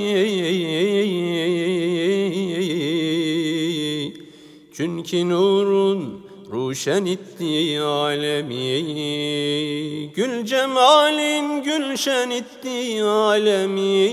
Çünkü 4.74 5.30
nurun 5.30 6.26
ruşen 6.52 7.06
itti 7.06 7.82
alemi 7.82 8.84
Gül 10.16 10.46
cemalin 10.46 11.64
gülşen 11.64 12.30
itti 12.30 13.04
alemi. 13.04 14.12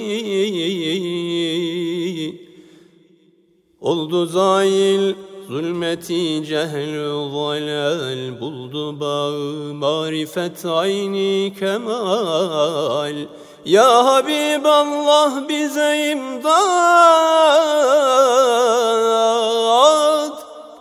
Oldu 3.80 4.26
zail 4.26 5.14
zulmeti 5.48 6.44
cehl 6.48 6.94
zalal 7.32 8.40
Buldu 8.40 9.00
bağı 9.00 9.74
marifet 9.74 10.64
ayni 10.64 11.54
kemal. 11.58 13.16
Ya 13.64 14.04
Habiballah 14.04 15.48
bize 15.48 16.12
imdad 16.12 16.68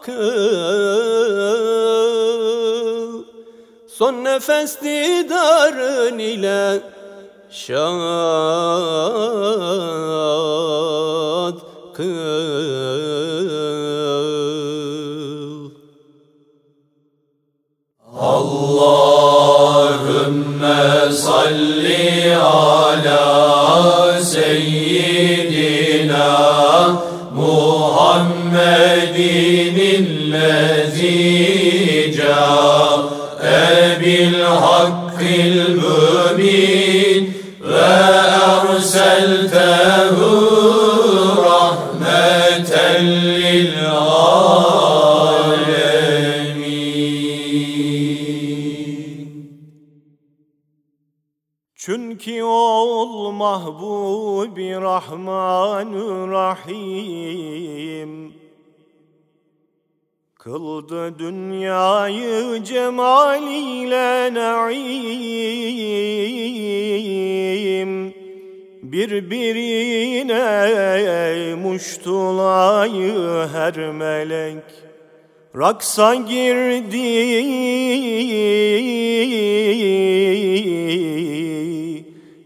kıl. 0.02 0.38
Son 3.88 4.24
nefes 4.24 4.82
didarın 4.82 6.20
ile 6.20 6.80
şad 7.50 7.88
kıl 11.94 12.47
Kıldı 60.48 61.20
dünyayı 61.20 62.64
cemaliyle 62.64 64.34
naim. 64.34 64.78
Birbirine 68.84 70.36
muştulayı 71.56 73.48
her 73.54 73.78
melek. 73.92 74.64
Raksa 75.58 76.16
girdi. 76.16 76.98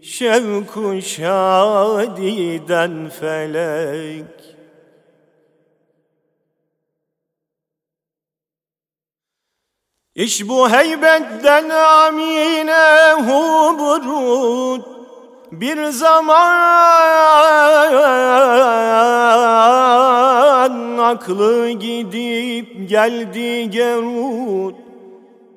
Şevku 0.02 1.02
şadiden 1.02 1.48
felek 3.20 4.41
İş 10.14 10.48
bu 10.48 10.70
heybetten 10.70 11.68
amine 11.68 13.12
huburut. 13.12 14.86
Bir 15.52 15.84
zaman 15.84 16.38
aklı 20.98 21.70
gidip 21.70 22.88
geldi 22.88 23.70
gerut. 23.70 24.74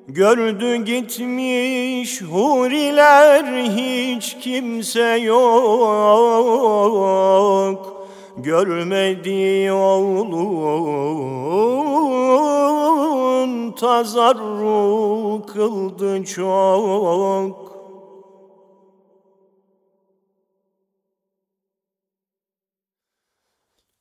Gördü 0.08 0.76
gitmiş 0.76 2.22
huriler 2.22 3.44
hiç 3.64 4.36
kimse 4.40 5.02
yok 5.02 6.56
Görmedi 8.36 9.72
oğlun 9.72 10.36
tazarru 13.72 15.46
kıldı 15.46 16.24
çok. 16.24 17.56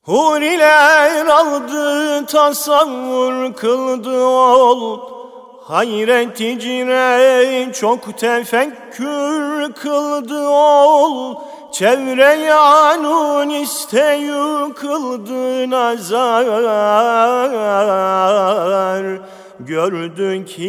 Huriler 0.01 1.25
aldı 1.25 2.25
tasavvur 2.25 3.53
kıldı 3.53 4.25
ol. 4.25 4.99
Hayret 5.61 6.41
icre 6.41 7.71
çok 7.73 8.17
tefekkür 8.17 9.73
kıldı 9.73 10.47
ol 10.49 11.35
Çevre 11.75 12.33
yanun 12.33 13.49
iste 13.49 14.15
yıkıldı 14.15 15.69
nazar. 15.69 16.45
Gördün 19.59 20.45
kim 20.45 20.65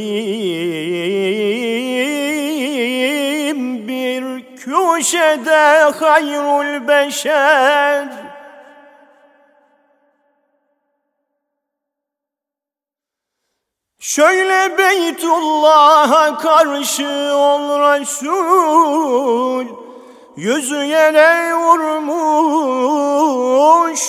bir 3.89 4.57
köşede 4.57 5.83
hayrul 5.99 6.89
beşer. 6.89 8.09
Şöyle 13.99 14.79
Beytullah'a 14.79 16.39
karşı 16.39 17.37
ol 17.37 17.79
Resul 17.79 19.86
Yüzü 20.37 20.85
yere 20.85 21.55
vurmuş 21.55 22.03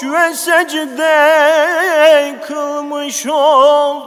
ve 0.04 0.34
secde 0.34 1.16
kılmış 2.48 3.28
ol. 3.28 4.02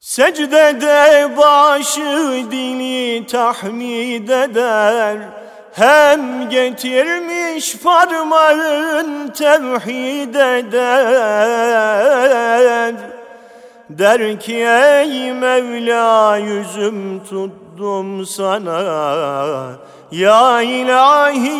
Secdede 0.00 1.36
başı 1.36 2.46
dili 2.50 3.26
tahmid 3.26 4.28
eder. 4.28 5.16
Hem 5.72 6.50
getirmiş 6.50 7.76
parmağın 7.76 9.28
tevhid 9.28 10.34
eder 10.34 11.90
Der 14.00 14.40
ki 14.40 14.54
ey 14.54 15.32
Mevla 15.32 16.36
yüzüm 16.36 17.24
tuttum 17.24 18.26
sana. 18.26 18.80
Ya 20.12 20.62
ilahi 20.62 21.50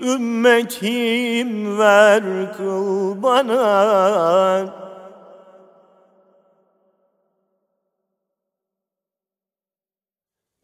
ümmetim 0.00 1.78
ver 1.78 2.22
kıl 2.56 3.22
bana. 3.22 4.86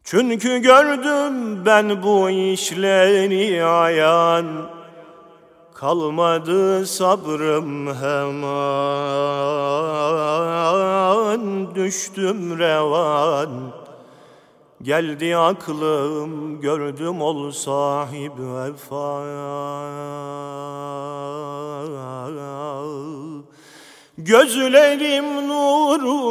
Çünkü 0.04 0.58
gördüm 0.58 1.66
ben 1.66 2.02
bu 2.02 2.30
işleri 2.30 3.64
ayan 3.64 4.81
Kalmadı 5.82 6.86
sabrım 6.86 7.86
hemen 7.86 8.44
Düştüm 11.74 12.58
revan. 12.58 13.50
Geldi 14.82 15.36
aklım 15.36 16.60
gördüm 16.60 17.22
ol 17.22 17.50
sahip 17.50 18.32
vefa. 18.38 19.22
Gözlerim 24.18 25.48
nuru 25.48 26.22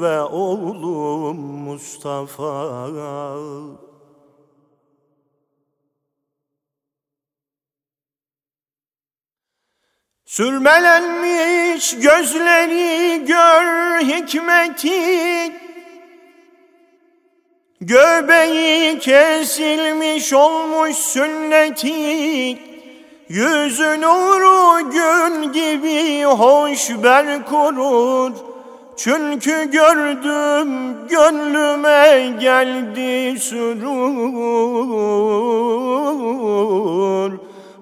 ve 0.00 0.20
oğlum 0.22 0.85
Mustafa. 1.76 2.80
Sürmelenmiş 10.26 11.96
gözleri 12.00 13.24
gör 13.24 14.00
hikmeti. 14.00 15.52
Göbeği 17.80 18.98
kesilmiş 18.98 20.32
olmuş 20.32 20.96
sünneti. 20.96 22.58
Yüzü 23.28 24.00
nuru 24.00 24.90
gün 24.90 25.52
gibi 25.52 26.24
hoş 26.24 26.90
ber 26.90 27.46
kurur 27.46 28.55
Çünkü 28.96 29.70
gördüm 29.70 30.94
gönlüme 31.08 32.32
geldi 32.40 33.40
sürur. 33.40 33.86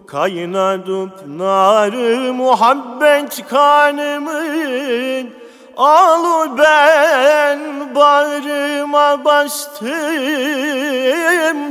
Kaynadıp 0.07 1.27
narı 1.27 2.35
muhabbet 2.35 3.49
kanımın 3.49 5.31
Alı 5.77 6.59
ben 6.59 7.61
bağrıma 7.95 9.25
bastım 9.25 9.95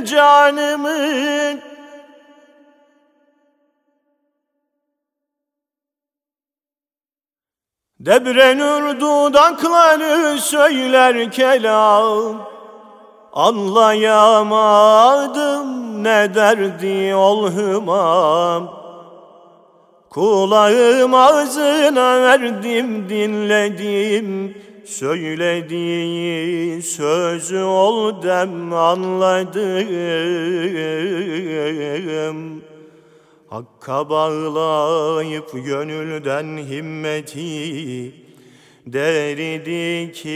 canımın 0.04 1.60
Debrenür 8.06 9.00
dudakları 9.00 10.40
söyler 10.40 11.30
kelam. 11.30 12.36
Anlayamadım 13.32 14.84
ne 16.04 16.34
derdi 16.34 17.14
ol 17.14 17.50
hımam. 17.50 18.70
Kulağım 20.10 21.14
ağzına 21.14 22.22
verdim 22.22 23.08
dinledim. 23.08 24.58
Söylediği 24.86 26.82
sözü 26.82 27.62
ol 27.62 28.22
dem 28.22 28.72
anladım 28.72 29.84
Hakka 33.54 34.10
bağlayıp 34.10 35.52
gönülden 35.52 36.56
himmeti 36.56 38.14
derdi 38.86 40.12
kim 40.12 40.34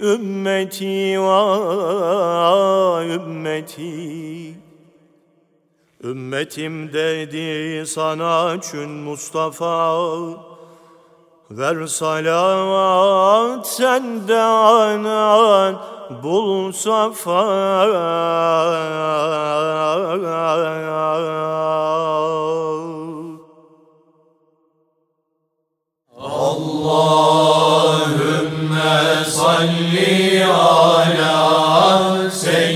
ümmeti 0.00 1.20
va 1.20 3.04
ümmeti. 3.04 4.54
Ümmetim 6.04 6.92
dedi 6.92 7.86
sana 7.86 8.60
çün 8.60 8.90
Mustafa 8.90 9.96
Ver 11.58 11.86
salavat 11.86 13.66
senden 13.66 15.04
bul 16.22 16.72
safa. 16.72 17.44
Allahümme 26.16 27.24
salli 29.24 30.44
ala 30.46 32.30
seyyidina 32.30 32.71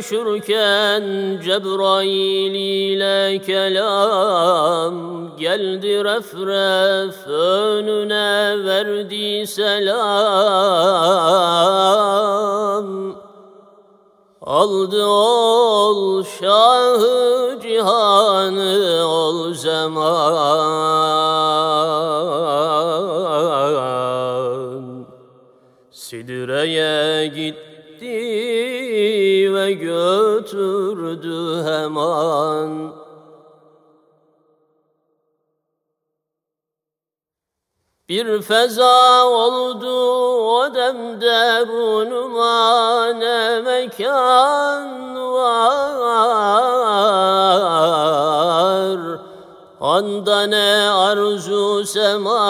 Söyleşirken 0.00 1.02
Cebrail 1.44 2.54
ile 2.54 3.38
kelam 3.38 4.96
Geldi 5.36 6.04
refref 6.04 7.28
önüne 7.28 8.64
verdi 8.64 9.46
selam. 9.46 10.02
Aldı 14.42 15.04
ol 15.06 16.24
şahı 16.24 17.58
cihanı 17.62 19.06
ol 19.06 19.54
zaman 19.54 20.72
Sidire'ye 25.90 27.26
gitti 27.26 27.71
götürdü 30.32 31.64
hemen. 31.64 32.92
Bir 38.08 38.42
feza 38.42 39.26
oldu 39.26 39.90
o 40.58 40.74
demde 40.74 41.66
runuma 41.66 43.06
ne 43.12 43.60
mekan 43.60 45.14
var? 45.32 46.52
Anda 49.80 50.42
ne 50.46 50.90
arzu 50.90 51.84
sema 51.86 52.42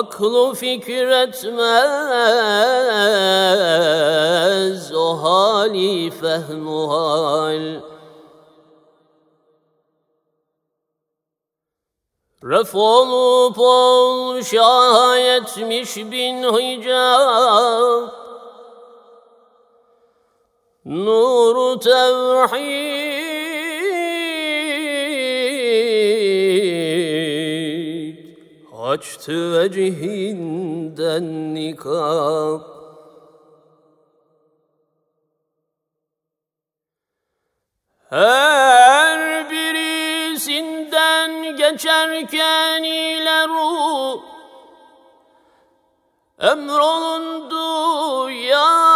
Aklı 0.00 0.54
fikir 0.54 1.08
etmez 1.08 1.52
o 4.94 5.22
hali 5.22 6.10
fehmu 6.10 6.90
hal. 6.90 7.80
Ref 12.44 12.74
olup 12.74 13.58
ol 13.58 14.42
şaha 14.42 15.16
yetmiş 15.16 15.96
bin 15.96 16.42
hicab. 16.42 18.08
Nuru 20.84 21.78
tevhid 21.78 23.09
Açtı 29.00 29.60
vecihinden 29.60 31.54
nikab 31.54 32.60
Her 38.10 39.50
birisinden 39.50 40.36
geçerken 41.56 42.82
ile 42.82 43.48
ruh 43.48 44.22
Emrolundu 46.38 48.30
ya 48.30 48.89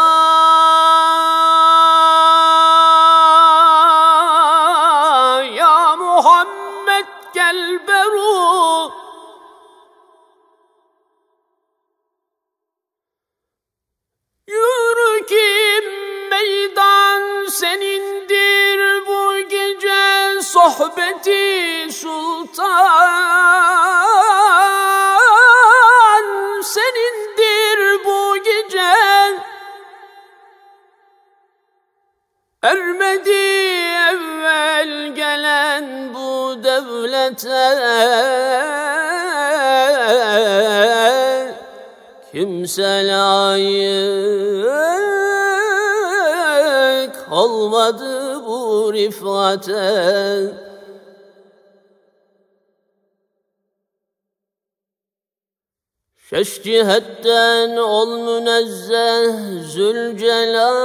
Kimse 42.65 43.07
layık 43.07 43.57
olmadı 47.31 48.45
bu 48.47 48.91
rifate. 48.93 50.53
Şeş 56.17 56.63
cihetten 56.63 57.77
ol 57.77 58.19
münezzeh 58.19 59.63
Zülcelal 59.73 60.85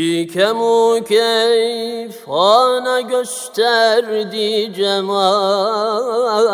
Bikemu 0.00 1.04
keyf 1.04 2.28
ana 2.28 3.00
gösterdi 3.00 4.72
cemal. 4.76 6.46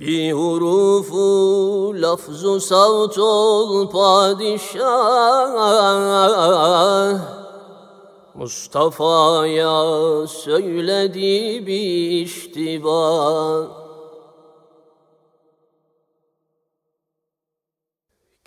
Bir 0.00 0.32
hurufu 0.32 1.94
lafzu 2.02 2.60
savt 2.60 3.18
ol 3.18 3.90
padişah. 3.90 4.80
Mustafa'ya 8.34 10.26
söyledi 10.26 11.66
bir 11.66 12.10
iştiba 12.24 13.79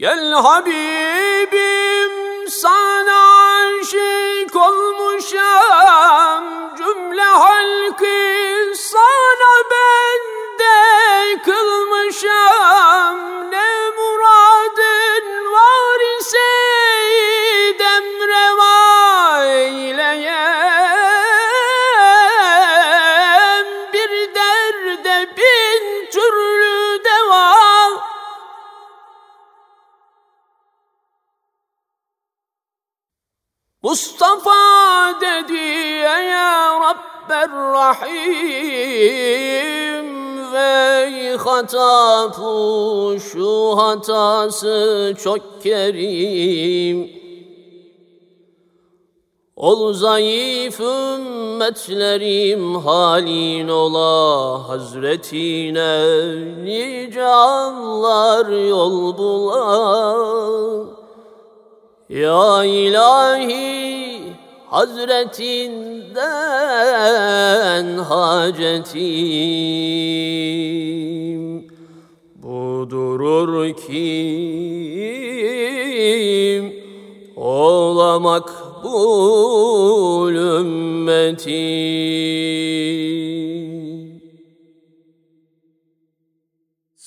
Gel 0.04 0.32
Habibim 0.34 2.12
sana 2.50 3.20
aşık 3.56 4.56
olmuşam. 4.56 6.44
Cümle 6.78 7.22
halkı 7.22 8.76
sana 8.76 9.52
bende 9.72 11.42
kılmışam 11.44 12.63
Mustafa 33.94 35.14
dedi 35.22 35.70
Rahim 37.74 38.94
ve 40.54 41.38
hata 41.38 42.32
şu 43.20 43.78
hatası 43.78 45.16
çok 45.24 45.64
kerim. 45.64 47.10
Ol 49.56 49.94
zayıf 49.94 50.80
ümmetlerim 50.80 52.76
halin 52.76 53.68
ola 53.68 54.70
Hazretine 54.70 56.06
nice 56.66 57.26
anlar 57.26 58.68
yol 58.68 59.18
bula. 59.18 60.14
Ya 62.10 62.64
ilahi 62.64 63.83
Hazretinden 64.74 66.10
hacetim 67.98 69.04
Budurur 72.44 73.74
kim 73.76 74.04
olamak 77.36 78.50
makbul 78.84 80.36
ümmeti. 80.36 81.64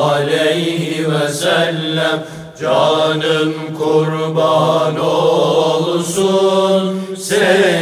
aleyhi 0.03 1.13
ve 1.13 1.29
sellem. 1.29 2.27
Canım 2.61 3.55
kurban 3.79 4.97
olsun 5.01 6.83
senin 7.19 7.80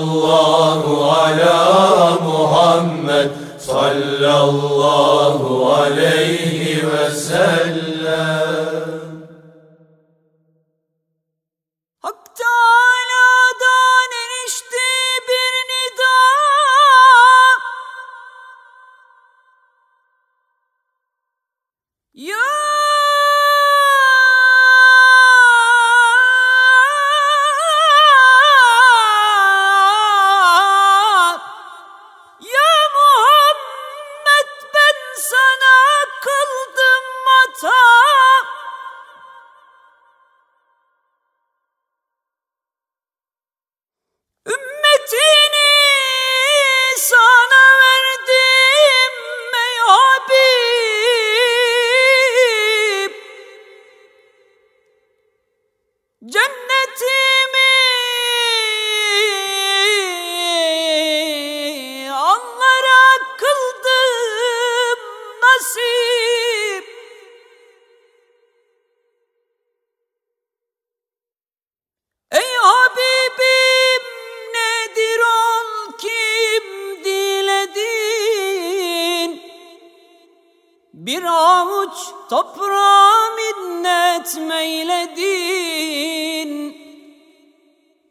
ala 1.05 2.19
Muhammed. 2.25 3.31
Sallallahu 3.59 4.73
aleyhi 5.73 6.83
ve 6.87 7.11
sellem 7.11 7.90
Bir 81.11 81.25
avuç 81.25 81.97
toprağa 82.29 83.11
minnet 83.37 84.37
meyledin. 84.49 85.71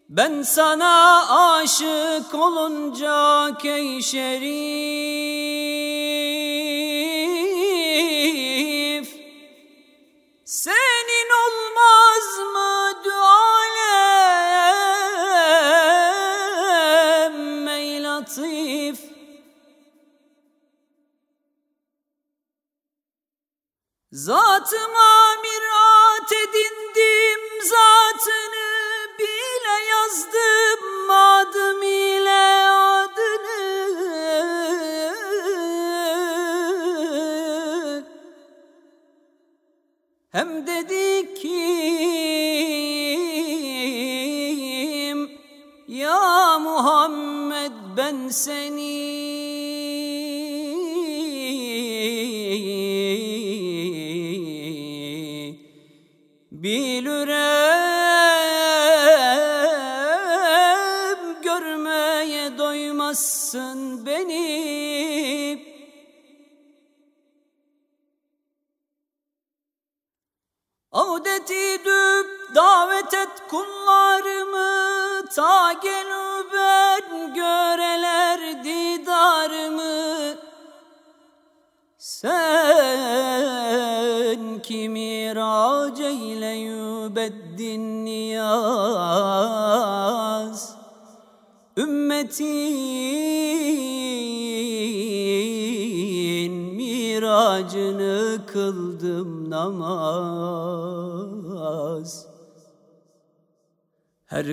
Ben 0.09 0.41
sana 0.41 1.23
aşık 1.55 2.35
olunca 2.35 3.47
keyşerif 3.61 5.28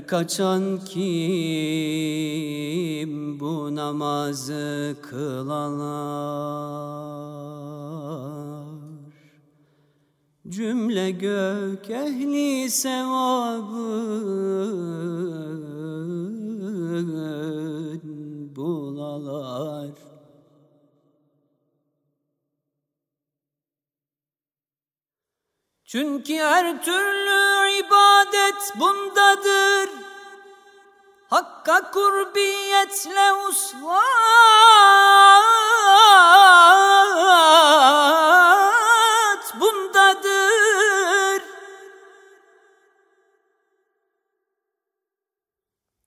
kaçan 0.07 0.81
kim 0.85 1.41
bu 3.41 3.75
namazı 3.75 4.97
kılalar? 5.03 6.27
Cümle 10.49 11.11
gök 11.11 11.91
ehli 11.91 12.71
sevabı 12.71 13.77
Çünkü 25.87 26.39
her 26.39 26.83
türlü 26.83 27.71
ibadet 27.71 28.73
bundadır. 28.75 29.91
Hakka 31.31 31.91
kurbiyetle 31.91 33.33
usvat 33.33 33.95
bundadır. 39.61 41.43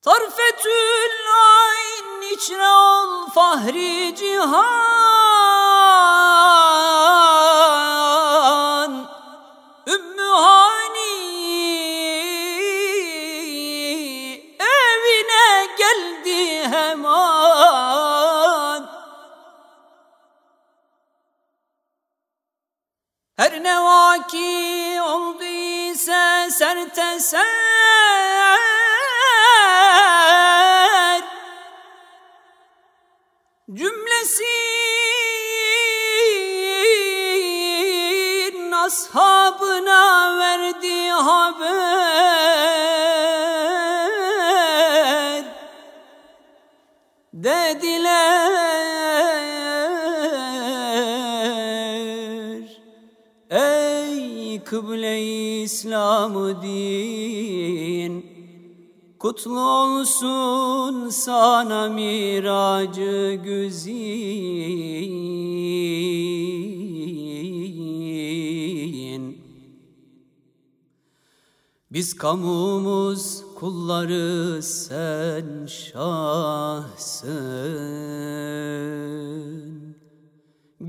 Tarfetül 0.01 1.11
ayn 1.43 2.21
içre 2.33 2.67
ol 2.67 3.29
fahri 3.29 4.15
cihan 4.15 4.98
يتساءلون 26.89 27.98
İslam'ı 55.69 56.61
din. 56.61 58.25
Kutlu 59.19 59.59
olsun 59.59 61.09
sana 61.09 61.89
miracı 61.89 63.39
güzin. 63.43 63.99
Biz 71.91 72.15
kamumuz 72.15 73.43
kulları 73.55 74.63
sen 74.63 75.65
şahsın 75.65 77.29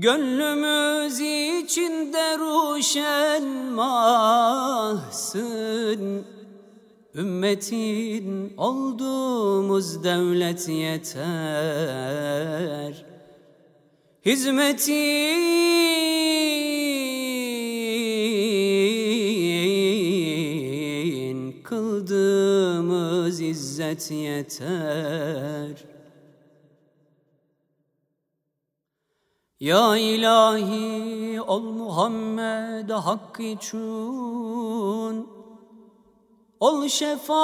Gönlümüz 0.01 1.19
içinde 1.19 2.37
ruşen 2.37 3.43
mahsın 3.73 5.51
Ümmetin 7.15 8.53
olduğumuz 8.57 10.03
devlet 10.03 10.69
yeter. 10.69 11.15
Hizmetin 14.25 14.91
kıldığımız 21.63 23.41
izzet 23.41 24.11
yeter 24.11 25.90
Ya 29.61 29.93
ilahi 29.97 31.41
ol 31.41 31.61
Muhammed 31.61 32.89
hak 32.89 33.39
için. 33.39 35.27
Ol 36.59 36.87
şefaat 36.87 37.37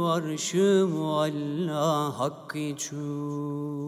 arşı 0.02 0.88
mualla 0.92 2.18
hakkı 2.18 2.58
için 2.58 3.86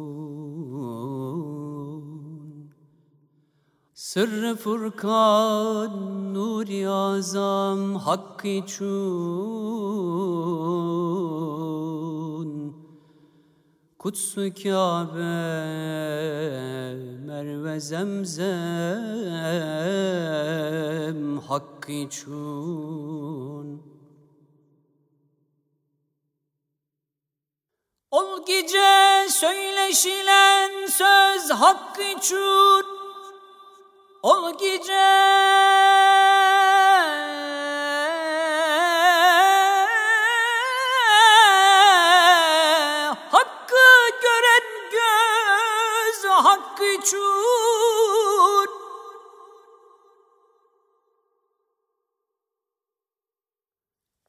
Sırrı 4.08 4.56
Furkan 4.56 6.34
Nur-i 6.34 6.88
Azam 6.88 7.96
hakkı 7.96 8.48
için 8.48 8.78
Kutsu 13.98 14.40
Kabe 14.62 15.22
Merve 17.26 17.80
Zemzem 17.80 18.48
hakkı 21.38 21.92
için 21.92 23.82
Ol 28.10 28.46
gece 28.46 29.28
söyleşilen 29.30 30.86
söz 30.86 31.50
hakkı 31.50 32.02
için 32.02 32.97
Ol 34.22 34.58
gece 34.58 34.92
hakkı 43.30 43.86
gören 44.22 44.90
göz 44.90 46.24
hakkı 46.24 46.84
için 46.84 47.18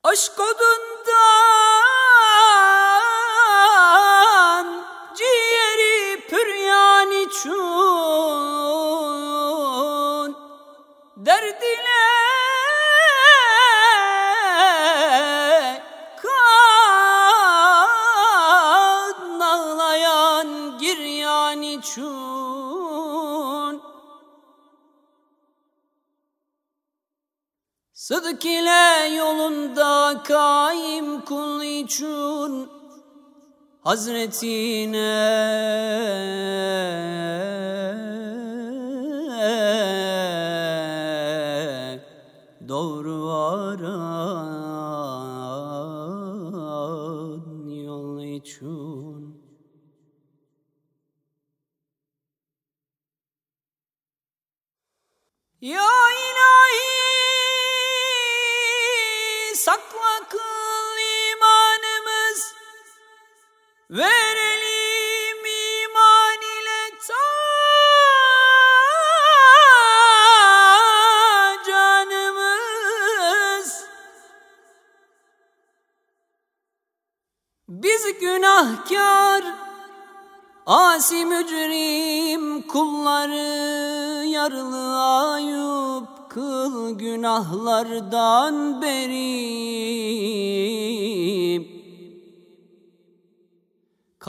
Aşk 0.03 0.39
odundan 0.39 0.88
Hazretine 33.89 34.93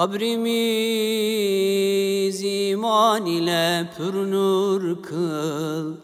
Kabrimiz 0.01 0.40
iman 2.44 3.27
ile 3.27 3.90
pürnur 3.97 5.02
kıl. 5.02 5.94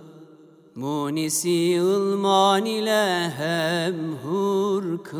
Munisi 0.75 1.81
ılman 1.81 2.65
ile 2.67 3.31
hemhur 3.31 5.05
kıl. 5.05 5.17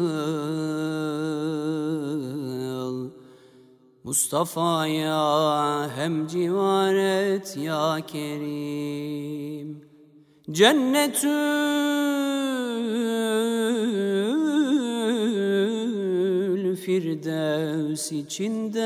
Mustafa'ya 4.05 5.91
hem 5.97 6.27
civar 6.27 6.95
et 6.95 7.57
ya 7.57 7.99
Kerim. 8.07 9.81
Cennetül 10.51 11.57
Firdevs 16.77 17.76
içinde 18.13 18.79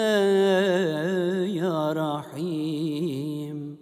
ya 1.55 1.95
Rahim. 1.95 3.79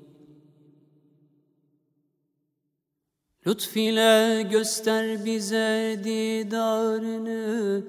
Lütfile 3.46 4.42
göster 4.42 5.24
bize 5.24 6.00
didarını 6.04 7.84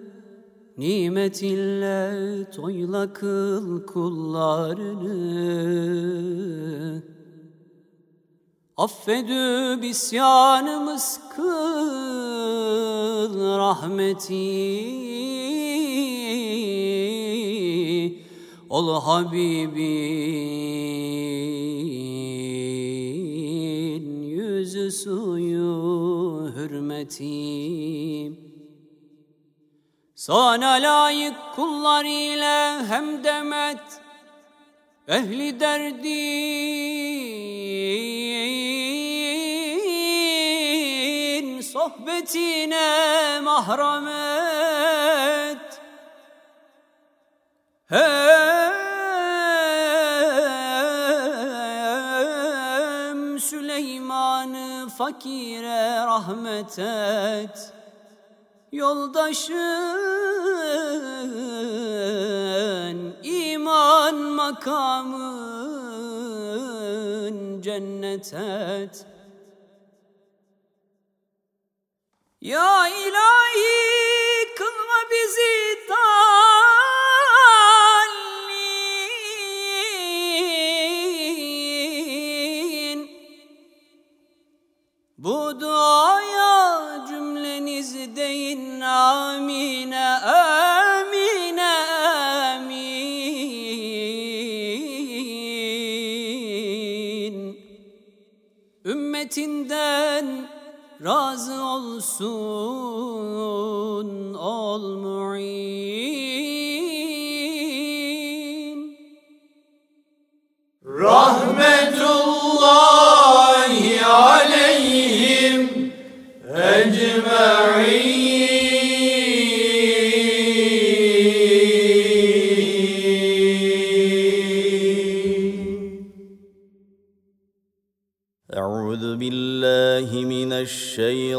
Nimetinle 0.79 2.51
toyla 2.51 3.13
kıl 3.13 3.85
kullarını. 3.85 5.19
Affedü 8.77 9.81
bisyanımız 9.81 11.19
kıl 11.35 11.43
rahmeti 13.57 15.08
Ol 18.69 19.01
Habibin 19.01 19.79
yüzü 24.21 24.91
suyu 24.91 26.51
hürmeti 26.55 28.31
Sana 30.15 30.71
layık 30.71 31.35
kullar 31.55 32.05
ile 32.05 32.85
hem 32.85 33.23
demet 33.23 34.01
Ehli 35.07 35.59
derdin 35.59 36.19
sohbetine 41.61 43.39
mahramet. 43.43 44.79
Hem 47.89 48.48
fakire 54.99 56.05
rahmet 56.05 56.79
et 56.79 57.73
Yoldaşın 58.71 59.57
iman 63.23 64.15
makamın 64.15 65.21
cennet 67.61 68.33
et. 68.33 69.05
Ya 72.41 72.87
ilahi 72.87 74.55
kılma 74.57 74.99
bizi 75.11 75.79
dallin. 75.89 76.48
Amine 88.81 90.19
amine 90.21 91.71
amin. 92.51 93.19
Ümmetinden 98.85 100.49
razı 101.03 101.63
olsun 101.63 103.08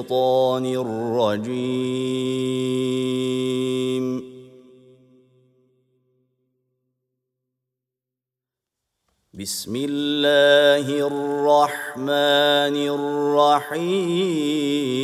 الشيطان 0.01 0.64
الرجيم. 0.64 1.60
بسم 9.35 9.77
الله 9.77 11.06
الرحمن 11.06 12.77
الرحيم. 12.97 14.99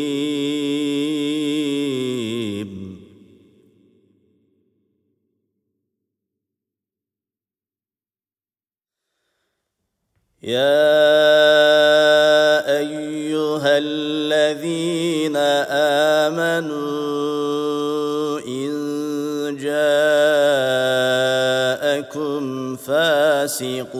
فاسق 22.86 23.96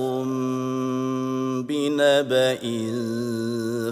بنبأ 1.68 2.64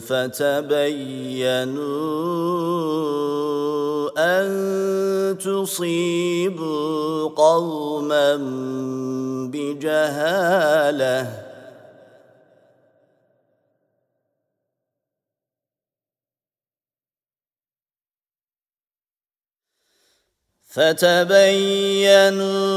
فتبينوا 0.01 1.85
أن 4.19 5.39
تصيبوا 5.39 7.29
قوما 7.29 8.37
بجهالة. 9.53 11.45
فتبينوا 20.75 22.74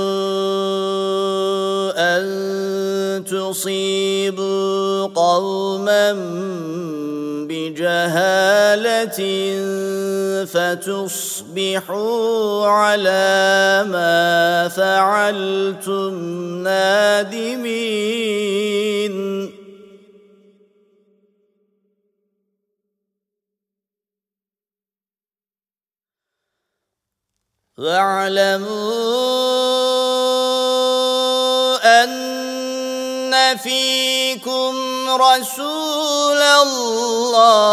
تُصِيبُوا 3.48 5.08
قوما 5.16 6.12
بجهالة 7.48 9.20
فتصبحوا 10.46 11.88
على 12.68 13.86
ما 13.88 14.68
فعلتم 14.68 16.14
نادمين. 16.64 18.18
واعلموا 27.78 29.08
أن 32.04 32.27
فيكم 33.64 34.76
رسول 35.10 36.42
الله. 36.42 37.68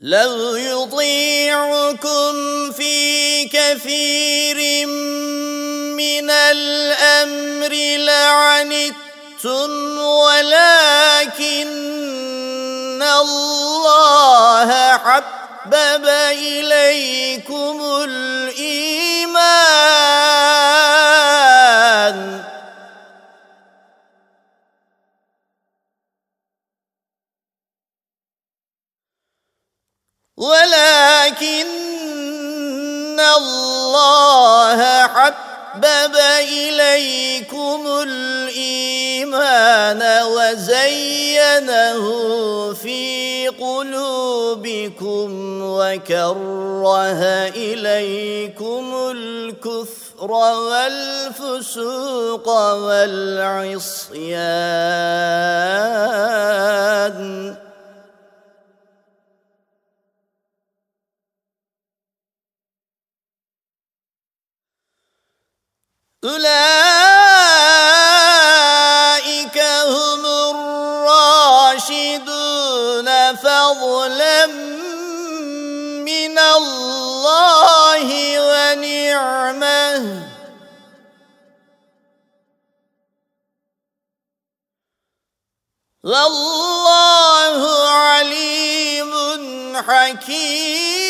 لو 0.00 0.56
يطيعكم 0.56 2.32
في 2.72 3.44
كثير 3.44 4.86
من 5.96 6.30
الامر 6.30 7.72
لعنتم 8.04 9.70
ولكن 9.98 11.68
الله 13.02 14.96
حبب 14.96 16.04
اليكم 16.04 17.80
الايمان. 18.04 19.20
ولكن 30.36 31.66
الله 33.20 35.06
حبب 35.06 35.59
إليكم 36.40 37.86
الإيمان 38.02 40.02
وزينه 40.22 42.02
في 42.74 43.48
قلوبكم 43.48 45.28
وكره 45.62 47.08
إليكم 47.48 48.94
الكفر 49.10 50.30
والفسوق 50.60 52.48
والعصيان 52.74 54.30
أولئك 66.24 66.50
هم 69.88 70.26
الراشدون 71.00 71.96
فضلا 73.36 74.46
من 76.06 76.38
الله 76.38 78.08
ونعمة. 78.40 80.00
والله 86.04 87.88
عليم 87.88 89.12
حكيم. 89.88 91.00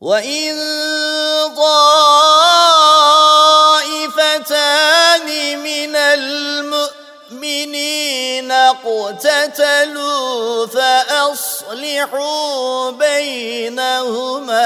وإن 0.00 0.56
طائفتان 1.56 1.98
من 5.62 5.96
المؤمنين 5.96 7.00
اقتتلوا 8.52 9.86
فأصلحوا 10.66 12.20
بينهما 12.90 14.60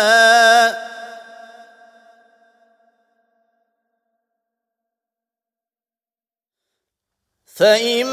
فإن 7.57 8.07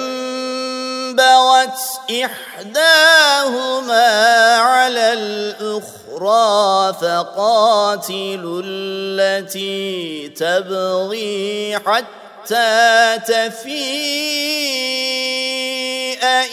بغت 1.16 1.80
إحداهما 2.26 4.08
على 4.58 5.01
الأخرى 5.52 6.94
فقاتلوا 6.94 8.62
التي 8.66 10.28
تبغي 10.30 11.80
حتى 11.86 13.20
تفيء 13.28 13.82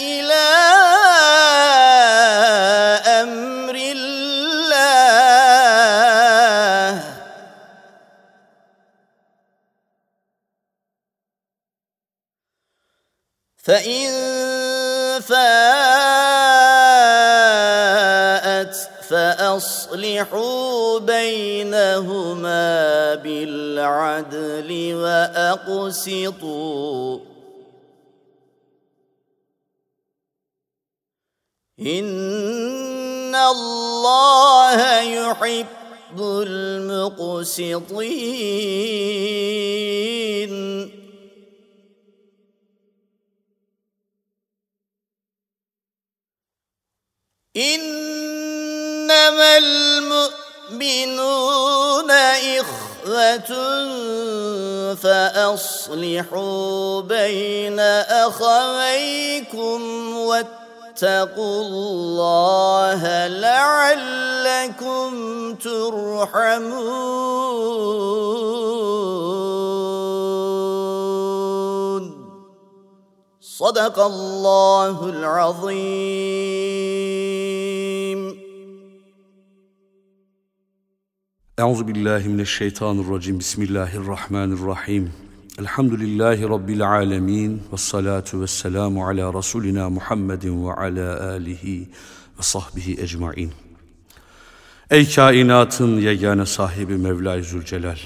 إلى 0.01 0.49
أمر 3.07 3.75
الله. 3.75 4.19
فإن 13.57 14.09
فاءت 15.21 15.58
فأصلحوا 20.25 20.99
بينهما 20.99 22.65
بالعدل 23.15 24.95
وأقسطوا. 24.95 26.39
إن 31.81 33.35
الله 33.35 35.01
يحب 35.01 36.19
المقسطين. 36.47 37.69
إنما 49.09 49.57
المؤمنون 50.77 52.11
إخوة 52.61 53.51
فأصلحوا 54.95 57.01
بين 57.01 57.81
أخويكم 58.29 59.81
واتقوا 60.17 61.63
الله 61.63 63.27
لعلكم 63.27 65.11
ترحمون. 65.55 66.69
صدق 73.41 73.99
الله 73.99 75.05
العظيم. 75.05 76.49
Euzu 81.59 81.89
billahi 81.89 82.29
mineşşeytanirracim. 82.29 83.39
Bismillahirrahmanirrahim. 83.39 85.13
Elhamdülillahi 85.59 86.43
rabbil 86.43 86.91
alamin 86.91 87.63
ve 87.73 87.77
salatu 87.77 88.41
vesselamu 88.41 89.07
ala 89.07 89.35
rasulina 89.35 89.91
Muhammedin 89.91 90.67
ve 90.67 90.73
ala 90.73 91.31
alihi 91.31 91.89
ve 92.39 92.43
sahbihi 92.43 93.01
ecmaîn. 93.01 93.53
Ey 94.91 95.11
kainatın 95.11 96.01
yegane 96.01 96.47
sahibi 96.47 96.97
Mevla-i 96.97 97.43
Zülcelal. 97.43 97.99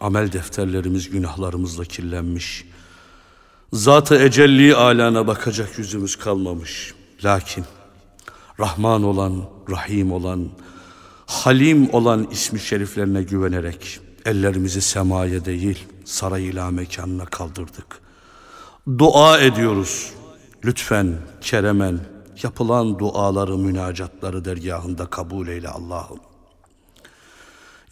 Amel 0.00 0.32
defterlerimiz 0.32 1.10
günahlarımızla 1.10 1.84
kirlenmiş. 1.84 2.64
Zat-ı 3.72 4.16
ecelli 4.16 4.74
alana 4.74 5.26
bakacak 5.26 5.78
yüzümüz 5.78 6.16
kalmamış. 6.16 6.94
Lakin 7.24 7.64
Rahman 8.60 9.02
olan, 9.02 9.44
Rahim 9.70 10.12
olan, 10.12 10.48
Halim 11.26 11.94
olan 11.94 12.28
ismi 12.30 12.60
şeriflerine 12.60 13.22
güvenerek 13.22 14.00
ellerimizi 14.24 14.80
semaya 14.80 15.44
değil 15.44 15.84
sarayla 16.04 16.70
mekanına 16.70 17.24
kaldırdık. 17.24 18.00
Dua 18.98 19.38
ediyoruz. 19.38 20.12
Lütfen 20.64 21.14
keremen 21.40 22.00
yapılan 22.42 22.98
duaları, 22.98 23.58
münacatları 23.58 24.44
dergahında 24.44 25.06
kabul 25.06 25.48
eyle 25.48 25.68
Allah'ım. 25.68 26.18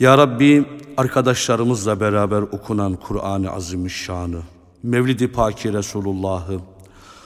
Ya 0.01 0.19
Rabbi 0.19 0.65
arkadaşlarımızla 0.97 2.01
beraber 2.01 2.43
okunan 2.43 2.97
Kur'an-ı 2.97 3.51
Azimüşşan'ı, 3.51 4.43
Mevlid-i 4.83 5.33
Paki 5.33 5.73
Resulullah'ı, 5.73 6.61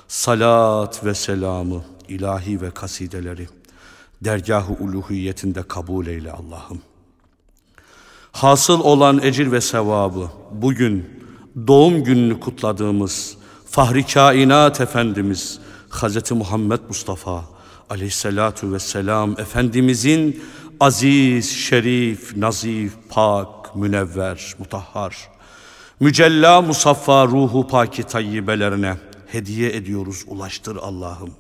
salat 0.09 1.05
ve 1.05 1.15
selamı, 1.15 1.85
ilahi 2.09 2.61
ve 2.61 2.71
kasideleri, 2.71 3.49
dergah-ı 4.25 4.73
uluhiyetinde 4.73 5.63
kabul 5.63 6.07
eyle 6.07 6.33
Allah'ım. 6.33 6.83
Hasıl 8.33 8.81
olan 8.81 9.21
ecir 9.23 9.53
ve 9.53 9.61
sevabı 9.61 10.31
bugün 10.53 11.11
doğum 11.67 12.05
gününü 12.05 12.41
kutladığımız 12.41 13.37
Fahri 13.71 14.07
Kainat 14.07 14.81
Efendimiz 14.81 15.61
Hz. 15.91 16.33
Muhammed 16.33 16.81
Mustafa 16.89 17.45
aleyhissalatu 17.91 18.73
vesselam 18.73 19.41
Efendimizin 19.41 20.43
aziz, 20.81 21.51
şerif, 21.51 22.37
nazif, 22.37 22.93
pak, 23.09 23.77
münevver, 23.77 24.55
mutahhar, 24.59 25.29
mücella 26.01 26.61
musaffa 26.61 27.27
ruhu 27.27 27.67
paki 27.67 28.03
tayyibelerine 28.03 28.97
hediye 29.27 29.77
ediyoruz, 29.77 30.25
ulaştır 30.27 30.77
Allah'ım. 30.77 31.31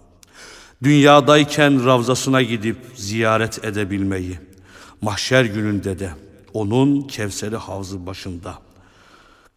Dünyadayken 0.82 1.84
ravzasına 1.86 2.42
gidip 2.42 2.76
ziyaret 2.94 3.64
edebilmeyi, 3.64 4.38
mahşer 5.00 5.44
gününde 5.44 5.98
de 5.98 6.10
onun 6.52 7.02
Kevseri 7.02 7.56
havzı 7.56 8.06
başında 8.06 8.58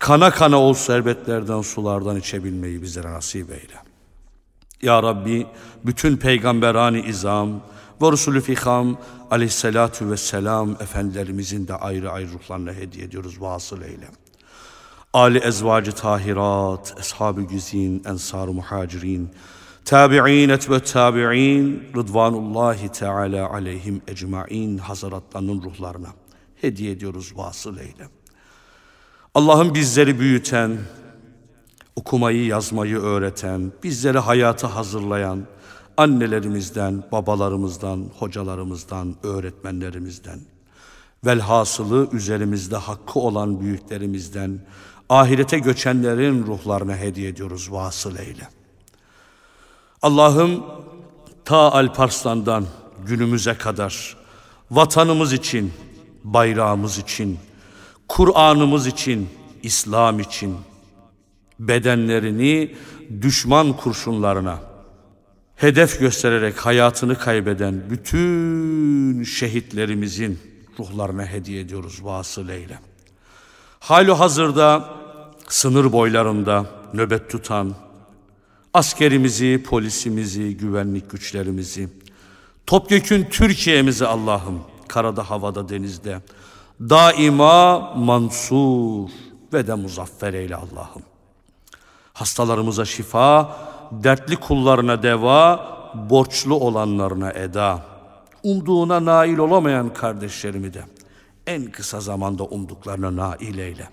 kana 0.02 0.31
kana 0.31 0.57
ol 0.57 0.73
serbetlerden 0.73 1.61
sulardan 1.61 2.15
içebilmeyi 2.15 2.81
bizlere 2.81 3.11
nasip 3.11 3.52
eyle. 3.52 3.76
Ya 4.81 5.03
Rabbi 5.03 5.48
bütün 5.85 6.18
peygamberani 6.18 7.02
izam 7.02 7.61
ve 8.02 8.11
Resulü 8.11 8.41
Fikam 8.41 8.98
aleyhissalatu 9.31 10.11
vesselam 10.11 10.72
efendilerimizin 10.72 11.68
de 11.68 11.76
ayrı 11.76 12.11
ayrı 12.11 12.30
ruhlarına 12.31 12.73
hediye 12.73 13.06
ediyoruz 13.06 13.41
vasıl 13.41 13.81
eyle. 13.81 14.07
Ali 15.14 15.38
ezvacı 15.38 15.91
tahirat, 15.91 16.95
ashab-ı 16.99 17.41
güzin, 17.41 18.03
ensar-ı 18.06 18.53
muhacirin, 18.53 19.30
tabi'in 19.85 20.49
etbe 20.49 20.79
tabi'in, 20.79 21.89
rıdvanullahi 21.95 22.89
teala 22.91 23.49
aleyhim 23.49 24.01
ecmain 24.07 24.77
hazaratlarının 24.77 25.61
ruhlarına 25.61 26.09
hediye 26.61 26.91
ediyoruz 26.91 27.33
vasıl 27.35 27.77
eyle. 27.77 28.07
Allah'ın 29.35 29.73
bizleri 29.73 30.19
büyüten, 30.19 30.77
okumayı 31.95 32.45
yazmayı 32.45 32.97
öğreten, 32.97 33.71
bizleri 33.83 34.19
hayata 34.19 34.75
hazırlayan 34.75 35.45
annelerimizden, 35.97 37.03
babalarımızdan, 37.11 38.05
hocalarımızdan, 38.19 39.15
öğretmenlerimizden, 39.23 40.39
velhasılı 41.25 42.09
üzerimizde 42.11 42.75
hakkı 42.75 43.19
olan 43.19 43.59
büyüklerimizden, 43.59 44.59
ahirete 45.09 45.59
göçenlerin 45.59 46.47
ruhlarına 46.47 46.95
hediye 46.95 47.29
ediyoruz 47.29 47.71
vasıl 47.71 48.17
eyle. 48.17 48.47
Allah'ım 50.02 50.64
ta 51.45 51.72
Alparslan'dan 51.72 52.65
günümüze 53.06 53.53
kadar 53.53 54.18
vatanımız 54.72 55.34
için, 55.34 55.73
bayrağımız 56.23 56.98
için, 56.98 57.40
Kur'an'ımız 58.07 58.88
için, 58.88 59.30
İslam 59.64 60.19
için 60.19 60.57
bedenlerini 61.60 62.76
düşman 63.22 63.73
kurşunlarına 63.73 64.60
hedef 65.56 65.99
göstererek 65.99 66.57
hayatını 66.57 67.18
kaybeden 67.18 67.90
bütün 67.90 69.23
şehitlerimizin 69.23 70.40
ruhlarına 70.80 71.26
hediye 71.26 71.61
ediyoruz 71.61 71.99
vasıl 72.03 72.49
eyle. 72.49 72.80
Halu 73.80 74.19
hazırda 74.19 74.90
sınır 75.48 75.91
boylarında 75.91 76.65
nöbet 76.94 77.30
tutan 77.30 77.76
askerimizi, 78.73 79.64
polisimizi, 79.64 80.57
güvenlik 80.57 81.11
güçlerimizi, 81.11 81.89
topyekün 82.68 83.23
Türkiye'mizi 83.23 84.07
Allah'ım 84.07 84.61
karada, 84.88 85.30
havada, 85.30 85.69
denizde 85.69 86.22
daima 86.80 87.80
mansur 87.95 89.10
ve 89.53 89.68
de 89.68 89.73
muzaffer 89.73 90.34
eyle 90.34 90.56
Allah'ım. 90.56 91.02
Hastalarımıza 92.14 92.85
şifa, 92.85 93.57
dertli 93.91 94.35
kullarına 94.35 95.03
deva, 95.03 95.72
borçlu 96.10 96.56
olanlarına 96.56 97.31
eda. 97.31 97.85
Umduğuna 98.43 99.06
nail 99.06 99.38
olamayan 99.38 99.93
kardeşlerimi 99.93 100.73
de 100.73 100.84
en 101.48 101.65
kısa 101.65 101.99
zamanda 101.99 102.43
umduklarına 102.43 103.15
nail 103.15 103.57
eyle. 103.57 103.89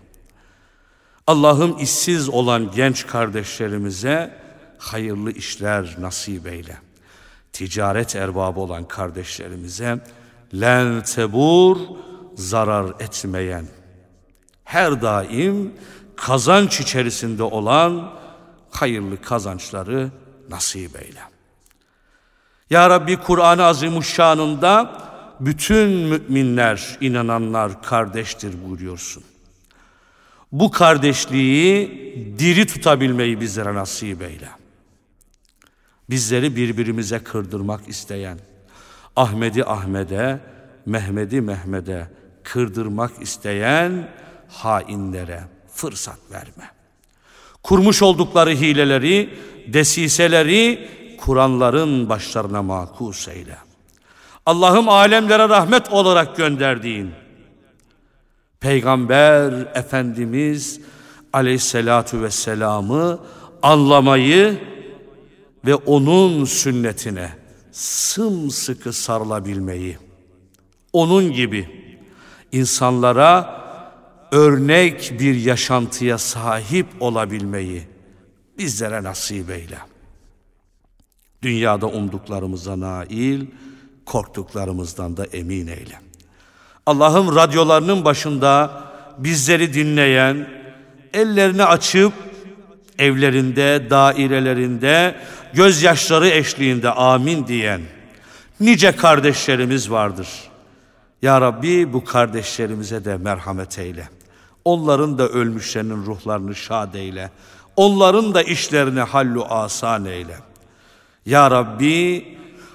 Allah'ım 1.26 1.76
işsiz 1.80 2.28
olan 2.28 2.70
genç 2.70 3.06
kardeşlerimize 3.06 4.47
hayırlı 4.78 5.32
işler 5.32 5.96
nasip 5.98 6.46
eyle. 6.46 6.76
Ticaret 7.52 8.16
erbabı 8.16 8.60
olan 8.60 8.88
kardeşlerimize 8.88 9.98
len 10.54 11.02
tebur 11.02 11.76
zarar 12.34 12.86
etmeyen, 13.00 13.64
her 14.64 15.02
daim 15.02 15.72
kazanç 16.16 16.80
içerisinde 16.80 17.42
olan 17.42 18.12
hayırlı 18.70 19.22
kazançları 19.22 20.10
nasip 20.50 21.02
eyle. 21.02 21.20
Ya 22.70 22.90
Rabbi 22.90 23.16
Kur'an-ı 23.16 23.64
Azimuşşan'ında 23.64 24.92
bütün 25.40 25.88
müminler, 25.88 26.98
inananlar 27.00 27.82
kardeştir 27.82 28.54
buyuruyorsun. 28.64 29.24
Bu 30.52 30.70
kardeşliği 30.70 31.88
diri 32.38 32.66
tutabilmeyi 32.66 33.40
bizlere 33.40 33.74
nasip 33.74 34.22
eyle. 34.22 34.48
Bizleri 36.10 36.56
birbirimize 36.56 37.18
kırdırmak 37.18 37.88
isteyen, 37.88 38.38
Ahmedi 39.16 39.64
Ahmet'e, 39.64 40.40
Mehmedi 40.86 41.40
Mehmet'e 41.40 42.08
kırdırmak 42.42 43.10
isteyen 43.20 44.08
hainlere 44.48 45.40
fırsat 45.72 46.18
verme. 46.32 46.70
Kurmuş 47.62 48.02
oldukları 48.02 48.50
hileleri, 48.50 49.38
desiseleri 49.66 50.88
Kur'anların 51.20 52.08
başlarına 52.08 52.62
makus 52.62 53.28
eyle. 53.28 53.56
Allah'ım 54.46 54.88
alemlere 54.88 55.48
rahmet 55.48 55.92
olarak 55.92 56.36
gönderdiğin 56.36 57.10
Peygamber 58.60 59.52
Efendimiz 59.74 60.80
aleyhissalatu 61.32 62.22
vesselam'ı 62.22 63.18
anlamayı 63.62 64.58
ve 65.66 65.74
onun 65.74 66.44
sünnetine 66.44 67.32
sımsıkı 67.72 68.92
sarılabilmeyi, 68.92 69.98
onun 70.92 71.32
gibi 71.32 71.68
insanlara 72.52 73.58
örnek 74.32 75.12
bir 75.20 75.34
yaşantıya 75.34 76.18
sahip 76.18 76.86
olabilmeyi 77.00 77.82
bizlere 78.58 79.02
nasip 79.02 79.50
eyle. 79.50 79.78
Dünyada 81.42 81.86
umduklarımıza 81.86 82.80
nail, 82.80 83.46
korktuklarımızdan 84.06 85.16
da 85.16 85.24
emin 85.24 85.66
eyle. 85.66 86.00
Allah'ım 86.86 87.36
radyolarının 87.36 88.04
başında 88.04 88.82
bizleri 89.18 89.74
dinleyen, 89.74 90.48
ellerini 91.12 91.64
açıp 91.64 92.12
evlerinde, 92.98 93.90
dairelerinde, 93.90 95.16
gözyaşları 95.54 96.28
eşliğinde 96.28 96.90
amin 96.90 97.46
diyen 97.46 97.80
nice 98.60 98.96
kardeşlerimiz 98.96 99.90
vardır. 99.90 100.28
Ya 101.22 101.40
Rabbi 101.40 101.92
bu 101.92 102.04
kardeşlerimize 102.04 103.04
de 103.04 103.16
merhamet 103.16 103.78
eyle. 103.78 104.08
Onların 104.64 105.18
da 105.18 105.28
ölmüşlerinin 105.28 106.06
ruhlarını 106.06 106.54
şad 106.54 106.94
eyle. 106.94 107.30
Onların 107.76 108.34
da 108.34 108.42
işlerini 108.42 109.00
hallu 109.00 109.44
asan 109.44 110.04
eyle. 110.04 110.36
Ya 111.26 111.50
Rabbi 111.50 112.24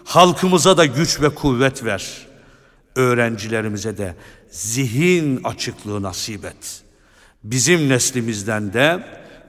halkımıza 0.06 0.78
da 0.78 0.86
güç 0.86 1.22
ve 1.22 1.30
kuvvet 1.30 1.84
ver. 1.86 2.28
Öğrencilerimize 2.96 3.98
de 3.98 4.16
zihin 4.52 5.44
açıklığı 5.44 6.02
nasip 6.02 6.46
et. 6.46 6.82
Bizim 7.44 7.90
neslimizden 7.90 8.74
de 8.74 9.04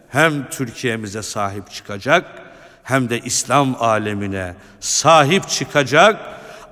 hem 0.09 0.51
Türkiye'mize 0.51 1.23
sahip 1.23 1.71
çıkacak 1.71 2.45
hem 2.85 3.11
de 3.11 3.21
İslam 3.21 3.77
alemine 3.83 4.55
sahip 4.81 5.49
çıkacak 5.49 6.21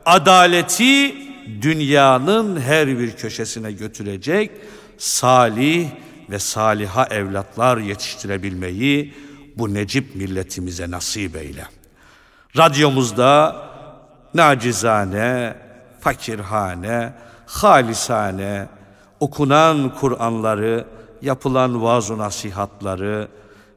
adaleti 0.06 1.14
dünyanın 1.62 2.60
her 2.60 2.98
bir 2.98 3.12
köşesine 3.12 3.72
götürecek 3.72 4.50
salih 4.98 5.88
ve 6.30 6.38
saliha 6.38 7.06
evlatlar 7.06 7.78
yetiştirebilmeyi 7.78 9.14
bu 9.56 9.74
necip 9.74 10.14
milletimize 10.14 10.90
nasip 10.90 11.36
eyle. 11.36 11.66
Radyomuzda 12.56 13.56
nacizane, 14.34 15.54
fakirhane, 16.00 17.12
halisane 17.46 18.68
okunan 19.20 19.94
Kur'anları, 19.94 20.86
yapılan 21.22 21.82
vaaz 21.82 22.10
nasihatları 22.10 23.28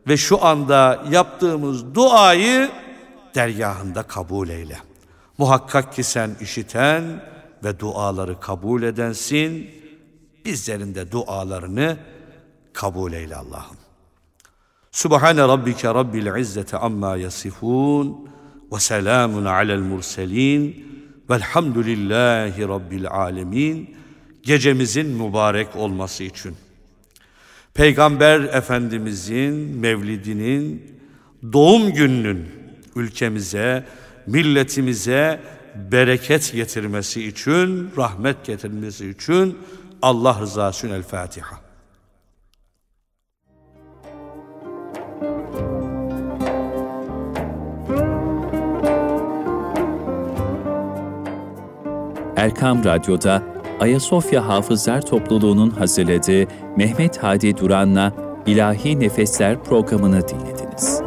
ve 0.07 0.17
şu 0.17 0.45
anda 0.45 1.05
yaptığımız 1.11 1.95
duayı 1.95 2.71
dergahında 3.35 4.03
kabul 4.03 4.49
eyle. 4.49 4.77
Muhakkak 5.37 5.93
ki 5.93 6.03
sen 6.03 6.35
işiten 6.41 7.03
ve 7.63 7.79
duaları 7.79 8.39
kabul 8.39 8.83
edensin. 8.83 9.69
Bizlerin 10.45 10.95
de 10.95 11.11
dualarını 11.11 11.97
kabul 12.73 13.13
eyle 13.13 13.35
Allah'ım. 13.35 13.77
Subhane 14.91 15.41
rabbike 15.41 15.87
rabbil 15.87 16.39
izzeti 16.39 16.77
amma 16.77 17.17
yasifun 17.17 18.29
ve 18.71 18.79
selamun 18.79 19.45
alel 19.45 19.79
murselin 19.79 20.85
velhamdülillahi 21.29 22.67
rabbil 22.67 23.07
alemin. 23.07 23.95
Gecemizin 24.43 25.07
mübarek 25.07 25.75
olması 25.75 26.23
için. 26.23 26.55
Peygamber 27.75 28.39
Efendimizin 28.39 29.53
mevlidinin 29.77 30.99
doğum 31.53 31.93
gününün 31.93 32.47
ülkemize, 32.95 33.85
milletimize 34.27 35.39
bereket 35.75 36.53
getirmesi 36.53 37.27
için, 37.27 37.89
rahmet 37.97 38.45
getirmesi 38.45 39.09
için 39.09 39.57
Allah 40.01 40.39
rızası 40.41 40.87
için 40.87 40.95
El 40.95 41.03
Fatiha. 41.03 41.59
Erkam 52.35 52.83
Radyo'da 52.83 53.54
Ayasofya 53.79 54.47
Hafızlar 54.47 55.01
Topluluğu'nun 55.01 55.69
hazırladığı 55.69 56.47
Mehmet 56.77 57.17
Hadi 57.17 57.57
Duran'la 57.57 58.13
İlahi 58.45 58.99
Nefesler 58.99 59.63
programını 59.63 60.27
dinlediniz. 60.27 61.04